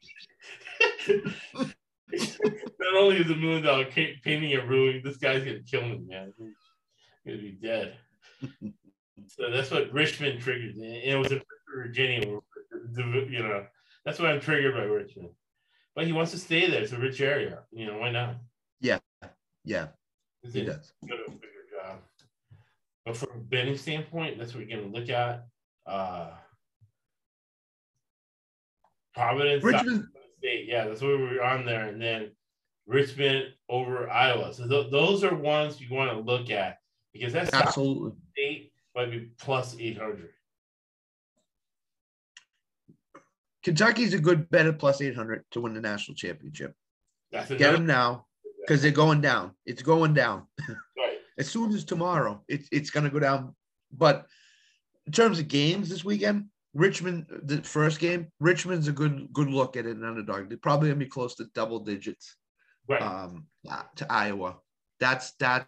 not 1.08 2.94
only 2.96 3.16
is 3.16 3.30
a 3.30 3.34
million 3.34 3.62
dollar 3.62 3.86
painting 3.86 4.52
a 4.54 4.64
ruin, 4.66 5.00
this 5.04 5.16
guy's 5.16 5.44
gonna 5.44 5.60
kill 5.60 5.82
me, 5.82 6.00
man. 6.06 6.32
Gonna 7.26 7.38
be 7.38 7.52
dead. 7.62 7.96
so 9.26 9.50
that's 9.50 9.70
what 9.70 9.92
Richmond 9.92 10.40
triggered, 10.40 10.74
and 10.76 10.84
it 10.84 11.16
was 11.18 11.32
in 11.32 11.42
Virginia, 11.74 12.20
you 12.26 13.42
know. 13.42 13.66
That's 14.04 14.18
why 14.18 14.30
I'm 14.30 14.40
triggered 14.40 14.74
by 14.74 14.82
Richmond. 14.82 15.30
But 15.94 16.06
he 16.06 16.12
wants 16.12 16.32
to 16.32 16.38
stay 16.38 16.68
there. 16.70 16.82
It's 16.82 16.92
a 16.92 16.98
rich 16.98 17.20
area. 17.20 17.60
You 17.72 17.86
know, 17.86 17.98
why 17.98 18.10
not? 18.10 18.36
Yeah, 18.80 18.98
Yeah. 19.64 19.88
he 20.42 20.60
a 20.60 20.64
does. 20.64 20.92
good 21.06 21.18
a 21.26 21.30
bigger 21.30 21.64
job. 21.72 21.98
But 23.06 23.16
from 23.16 23.30
a 23.34 23.38
betting 23.38 23.76
standpoint, 23.78 24.38
that's 24.38 24.54
what 24.54 24.66
we're 24.66 24.76
gonna 24.76 24.88
look 24.92 25.08
at. 25.08 25.46
Uh 25.86 26.30
Providence, 29.14 29.62
Richmond, 29.62 30.08
State, 30.38 30.66
yeah, 30.66 30.86
that's 30.86 31.00
where 31.00 31.16
we're 31.16 31.40
on 31.42 31.64
there, 31.64 31.84
and 31.88 32.02
then 32.02 32.32
Richmond 32.86 33.54
over 33.68 34.10
Iowa. 34.10 34.52
So 34.52 34.66
th- 34.68 34.90
those 34.90 35.22
are 35.22 35.34
ones 35.34 35.80
you 35.80 35.94
want 35.94 36.10
to 36.10 36.18
look 36.18 36.50
at 36.50 36.78
because 37.14 37.32
that's 37.32 37.54
absolutely. 37.54 38.12
eight 38.36 38.72
might 38.94 39.10
be 39.10 39.30
plus 39.38 39.76
eight 39.80 39.96
hundred. 39.96 40.28
Kentucky's 43.62 44.12
a 44.12 44.18
good 44.18 44.50
bet 44.50 44.66
at 44.66 44.78
plus 44.78 45.00
800 45.00 45.42
to 45.52 45.60
win 45.62 45.72
the 45.72 45.80
national 45.80 46.14
championship. 46.14 46.74
That's 47.32 47.48
Get 47.48 47.72
them 47.72 47.86
now 47.86 48.26
because 48.60 48.82
they're 48.82 48.90
going 48.90 49.22
down. 49.22 49.52
It's 49.66 49.82
going 49.82 50.14
down. 50.14 50.46
Right. 50.96 51.18
As 51.38 51.50
soon 51.50 51.72
as 51.72 51.84
tomorrow, 51.84 52.44
it's 52.46 52.68
it's 52.70 52.90
going 52.90 53.02
to 53.02 53.10
go 53.10 53.18
down. 53.18 53.56
But 53.90 54.26
in 55.06 55.12
terms 55.12 55.40
of 55.40 55.48
games 55.48 55.88
this 55.88 56.04
weekend, 56.04 56.46
Richmond, 56.72 57.26
the 57.42 57.62
first 57.62 57.98
game, 57.98 58.28
Richmond's 58.38 58.86
a 58.86 58.92
good 58.92 59.28
good 59.32 59.48
look 59.48 59.76
at 59.76 59.86
an 59.86 60.04
underdog. 60.04 60.48
They're 60.48 60.58
probably 60.58 60.90
going 60.90 61.00
to 61.00 61.04
be 61.04 61.10
close 61.10 61.34
to 61.36 61.46
double 61.54 61.80
digits 61.80 62.36
Right. 62.88 63.02
um, 63.02 63.46
to 63.96 64.06
Iowa. 64.12 64.58
That's 65.00 65.32
that. 65.40 65.66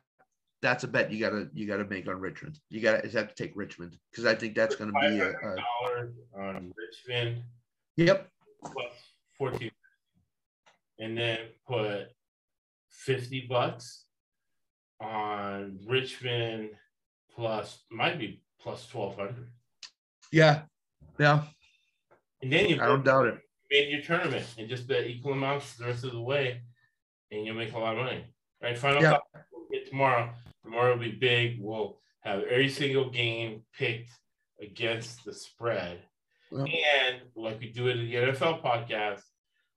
That's 0.62 0.84
a 0.84 0.88
bet 0.88 1.12
you 1.12 1.20
gotta 1.20 1.48
you 1.52 1.66
gotta 1.66 1.84
make 1.84 2.08
on 2.08 2.18
Richmond. 2.18 2.58
You 2.70 2.80
gotta 2.80 3.06
you 3.06 3.16
have 3.18 3.28
to 3.28 3.34
take 3.34 3.52
Richmond 3.54 3.96
because 4.10 4.24
I 4.24 4.34
think 4.34 4.54
that's 4.54 4.74
going 4.74 4.92
to 4.92 4.98
be 5.00 5.20
a, 5.20 5.30
a 5.30 5.56
on 6.34 6.72
Richmond 6.76 7.42
yep 7.96 8.28
plus 8.64 8.92
fourteen, 9.36 9.70
and 10.98 11.16
then 11.16 11.38
put 11.68 12.08
fifty 12.88 13.46
bucks 13.48 14.04
on 15.00 15.78
Richmond 15.86 16.70
plus 17.34 17.84
might 17.90 18.18
be 18.18 18.42
plus 18.58 18.86
twelve 18.86 19.14
hundred, 19.16 19.48
yeah 20.32 20.62
yeah 21.18 21.42
and 22.42 22.50
then 22.50 22.68
you 22.68 22.76
I 22.80 22.86
don't 22.86 23.04
doubt 23.04 23.26
it. 23.26 23.38
made 23.70 23.90
your 23.90 24.00
tournament 24.00 24.46
and 24.58 24.68
just 24.70 24.88
bet 24.88 25.06
equal 25.06 25.32
amounts 25.32 25.74
the 25.76 25.84
rest 25.84 26.04
of 26.04 26.12
the 26.12 26.20
way, 26.20 26.62
and 27.30 27.44
you'll 27.44 27.54
make 27.56 27.74
a 27.74 27.78
lot 27.78 27.96
of 27.98 28.04
money. 28.04 28.24
Right? 28.62 28.76
Final 28.76 29.02
Yeah. 29.02 29.10
thought 29.10 29.22
we'll 29.52 29.66
get 29.70 29.86
tomorrow. 29.88 30.30
Tomorrow 30.66 30.94
will 30.94 31.04
be 31.04 31.12
big. 31.12 31.58
We'll 31.60 32.00
have 32.22 32.42
every 32.42 32.68
single 32.68 33.08
game 33.08 33.62
picked 33.78 34.10
against 34.60 35.24
the 35.24 35.32
spread. 35.32 36.00
Yeah. 36.50 36.64
And 37.06 37.20
like 37.36 37.60
we 37.60 37.70
do 37.70 37.86
it 37.86 37.98
in 37.98 38.06
the 38.06 38.14
NFL 38.14 38.64
podcast, 38.64 39.22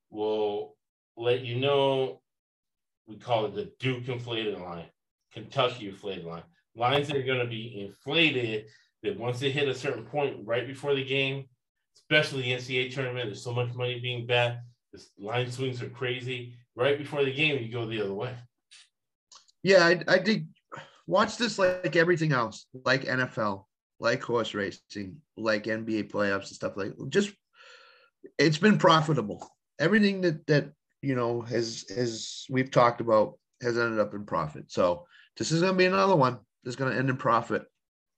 we'll 0.10 0.76
let 1.16 1.42
you 1.42 1.60
know. 1.60 2.22
We 3.08 3.18
call 3.18 3.46
it 3.46 3.54
the 3.54 3.72
Duke 3.80 4.08
inflated 4.10 4.58
line, 4.58 4.88
Kentucky 5.32 5.90
inflated 5.90 6.26
line. 6.26 6.44
Lines 6.76 7.08
that 7.10 7.18
are 7.18 7.24
going 7.24 7.40
to 7.40 7.46
be 7.46 7.82
inflated 7.86 8.66
that 9.04 9.20
once 9.20 9.40
they 9.40 9.52
hit 9.52 9.68
a 9.68 9.76
certain 9.76 10.06
point 10.06 10.38
right 10.44 10.66
before 10.66 10.96
the 10.96 11.06
game, 11.06 11.46
especially 11.98 12.42
the 12.42 12.54
NCAA 12.54 12.92
tournament, 12.92 13.28
there's 13.28 13.44
so 13.44 13.54
much 13.54 13.76
money 13.76 14.00
being 14.00 14.26
bet. 14.26 14.62
The 14.92 15.06
line 15.20 15.52
swings 15.52 15.84
are 15.84 15.90
crazy. 15.90 16.56
Right 16.76 16.98
before 16.98 17.24
the 17.24 17.34
game, 17.34 17.62
you 17.62 17.72
go 17.72 17.86
the 17.86 18.02
other 18.02 18.14
way. 18.14 18.34
Yeah, 19.62 19.86
I, 19.86 20.04
I 20.08 20.18
think 20.20 20.46
watch 21.10 21.38
this 21.38 21.58
like 21.58 21.96
everything 21.96 22.32
else, 22.32 22.68
like 22.86 23.06
NFL, 23.06 23.66
like 24.00 24.22
horse 24.22 24.54
racing, 24.54 25.18
like 25.36 25.64
NBA 25.64 26.12
playoffs 26.12 26.48
and 26.48 26.56
stuff 26.56 26.78
like 26.78 26.94
just 27.10 27.32
it's 28.38 28.60
been 28.60 28.78
profitable. 28.78 29.46
Everything 29.80 30.22
that 30.22 30.46
that 30.48 30.72
you 31.02 31.16
know 31.16 31.42
has 31.42 31.86
has 31.96 32.46
we've 32.50 32.70
talked 32.70 33.02
about 33.02 33.40
has 33.62 33.78
ended 33.78 34.00
up 34.00 34.14
in 34.14 34.26
profit. 34.26 34.72
So 34.72 35.08
this 35.36 35.52
is 35.52 35.62
gonna 35.62 35.74
be 35.74 35.86
another 35.86 36.16
one 36.16 36.38
that's 36.64 36.76
gonna 36.76 36.96
end 36.96 37.10
in 37.10 37.18
profit, 37.18 37.64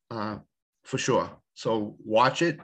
uh, 0.10 0.40
for 0.84 0.98
sure. 0.98 1.32
So 1.54 1.96
watch 2.04 2.42
it, 2.42 2.60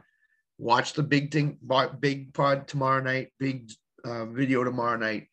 watch 0.58 0.92
the 0.94 1.04
big 1.04 1.32
thing, 1.32 1.58
big 2.02 2.34
pod 2.34 2.68
tomorrow 2.68 3.02
night, 3.02 3.30
big 3.40 3.72
uh, 4.04 4.26
video 4.26 4.66
tomorrow 4.66 4.98
night, 4.98 5.28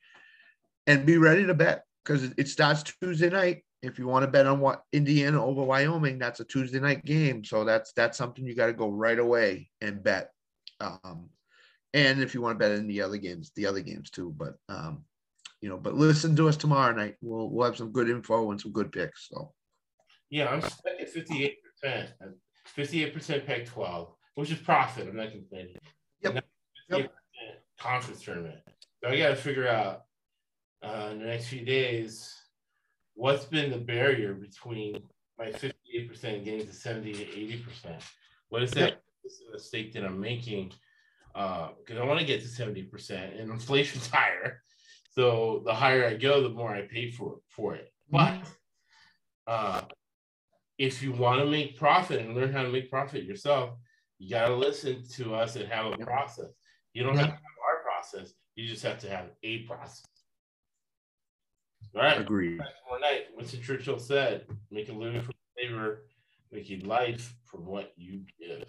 and 0.86 1.04
be 1.04 1.18
ready 1.18 1.46
to 1.46 1.54
bet 1.54 1.82
because 2.04 2.22
it, 2.22 2.34
it 2.36 2.48
starts 2.48 2.84
Tuesday 3.02 3.30
night. 3.30 3.64
If 3.84 3.98
you 3.98 4.06
want 4.06 4.24
to 4.24 4.30
bet 4.30 4.46
on 4.46 4.60
what 4.60 4.82
Indiana 4.92 5.44
over 5.44 5.62
Wyoming, 5.62 6.18
that's 6.18 6.40
a 6.40 6.44
Tuesday 6.44 6.80
night 6.80 7.04
game. 7.04 7.44
So 7.44 7.64
that's 7.64 7.92
that's 7.92 8.18
something 8.18 8.46
you 8.46 8.54
got 8.54 8.66
to 8.66 8.72
go 8.72 8.88
right 8.88 9.18
away 9.18 9.70
and 9.80 10.02
bet. 10.02 10.30
Um, 10.80 11.30
and 11.92 12.20
if 12.20 12.34
you 12.34 12.40
want 12.40 12.58
to 12.58 12.58
bet 12.58 12.72
in 12.72 12.86
the 12.86 13.02
other 13.02 13.18
games, 13.18 13.52
the 13.54 13.66
other 13.66 13.80
games 13.80 14.10
too. 14.10 14.34
But 14.36 14.54
um, 14.68 15.04
you 15.60 15.68
know, 15.68 15.76
but 15.76 15.94
listen 15.94 16.34
to 16.36 16.48
us 16.48 16.56
tomorrow 16.56 16.94
night. 16.94 17.16
We'll 17.20 17.50
we'll 17.50 17.66
have 17.66 17.76
some 17.76 17.92
good 17.92 18.08
info 18.08 18.50
and 18.50 18.60
some 18.60 18.72
good 18.72 18.90
picks. 18.90 19.28
So 19.28 19.52
Yeah, 20.30 20.48
I'm 20.48 20.60
stuck 20.60 21.00
at 21.00 21.12
58%. 21.12 21.54
58% 22.76 23.46
Pac 23.46 23.66
12, 23.66 24.14
which 24.34 24.50
is 24.50 24.58
profit. 24.58 25.08
I'm 25.08 25.16
not 25.16 25.30
complaining. 25.30 25.76
Yep. 26.22 26.44
Yep. 26.88 27.12
Conference 27.78 28.22
tournament. 28.22 28.56
So 29.02 29.10
I 29.10 29.18
got 29.18 29.28
to 29.28 29.36
figure 29.36 29.68
out 29.68 30.02
uh, 30.82 31.10
in 31.12 31.18
the 31.18 31.26
next 31.26 31.48
few 31.48 31.64
days 31.64 32.34
what's 33.14 33.44
been 33.44 33.70
the 33.70 33.78
barrier 33.78 34.34
between 34.34 35.02
my 35.38 35.46
58% 35.46 36.44
getting 36.44 36.66
to 36.66 36.72
70 36.72 37.12
to 37.12 37.24
80%. 37.24 38.02
What 38.48 38.62
is 38.62 38.70
that 38.72 39.02
mistake 39.52 39.92
that 39.94 40.04
I'm 40.04 40.20
making? 40.20 40.72
Because 41.32 41.98
I 41.98 42.04
want 42.04 42.20
to 42.20 42.26
get 42.26 42.42
to 42.42 42.48
70% 42.48 43.40
and 43.40 43.50
inflation's 43.50 44.06
higher. 44.12 44.62
So 45.10 45.62
the 45.64 45.74
higher 45.74 46.06
I 46.06 46.14
go, 46.14 46.42
the 46.42 46.48
more 46.48 46.74
I 46.74 46.82
pay 46.82 47.10
for, 47.10 47.38
for 47.48 47.74
it. 47.74 47.92
But 48.10 48.40
uh, 49.46 49.82
if 50.78 51.02
you 51.02 51.12
want 51.12 51.40
to 51.40 51.46
make 51.46 51.78
profit 51.78 52.20
and 52.20 52.34
learn 52.34 52.52
how 52.52 52.62
to 52.62 52.68
make 52.68 52.90
profit 52.90 53.24
yourself, 53.24 53.70
you 54.18 54.30
got 54.30 54.48
to 54.48 54.54
listen 54.54 55.04
to 55.14 55.34
us 55.34 55.56
and 55.56 55.68
have 55.68 55.86
a 55.86 55.96
process. 55.98 56.50
You 56.92 57.04
don't 57.04 57.16
have 57.16 57.26
to 57.26 57.32
have 57.32 57.40
our 57.68 57.82
process. 57.82 58.32
You 58.54 58.68
just 58.68 58.82
have 58.82 58.98
to 59.00 59.08
have 59.08 59.26
a 59.42 59.58
process. 59.60 60.04
All 61.94 62.02
right. 62.02 62.20
Agreed. 62.20 62.60
What's 62.88 63.02
night, 63.02 63.26
Winston 63.36 63.62
Churchill 63.62 63.98
said, 63.98 64.46
"Make 64.70 64.88
a 64.88 64.92
living 64.92 65.22
from 65.22 65.34
labor, 65.56 66.06
make 66.50 66.70
a 66.70 66.78
life 66.86 67.34
from 67.44 67.66
what 67.66 67.92
you 67.96 68.22
give." 68.38 68.64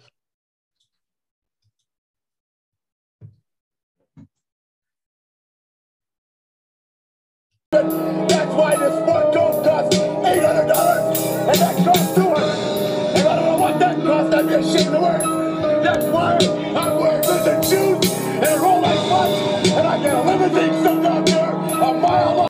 That's 7.72 8.54
why 8.54 8.76
this 8.76 8.94
one 9.06 9.34
goes 9.34 9.66
cost 9.66 9.94
eight 9.94 10.42
hundred 10.42 10.68
dollars, 10.68 11.18
and 11.18 11.58
that 11.58 11.84
goes 11.84 12.14
two 12.14 12.22
hundred. 12.22 13.18
And 13.18 13.28
I 13.28 13.36
don't 13.36 13.44
know 13.44 13.58
what 13.58 13.78
that 13.80 13.96
cost. 14.02 14.34
I'd 14.34 14.48
be 14.48 14.54
ashamed 14.54 14.94
to 14.94 15.00
wear. 15.00 15.82
That's 15.82 16.04
why. 16.06 16.38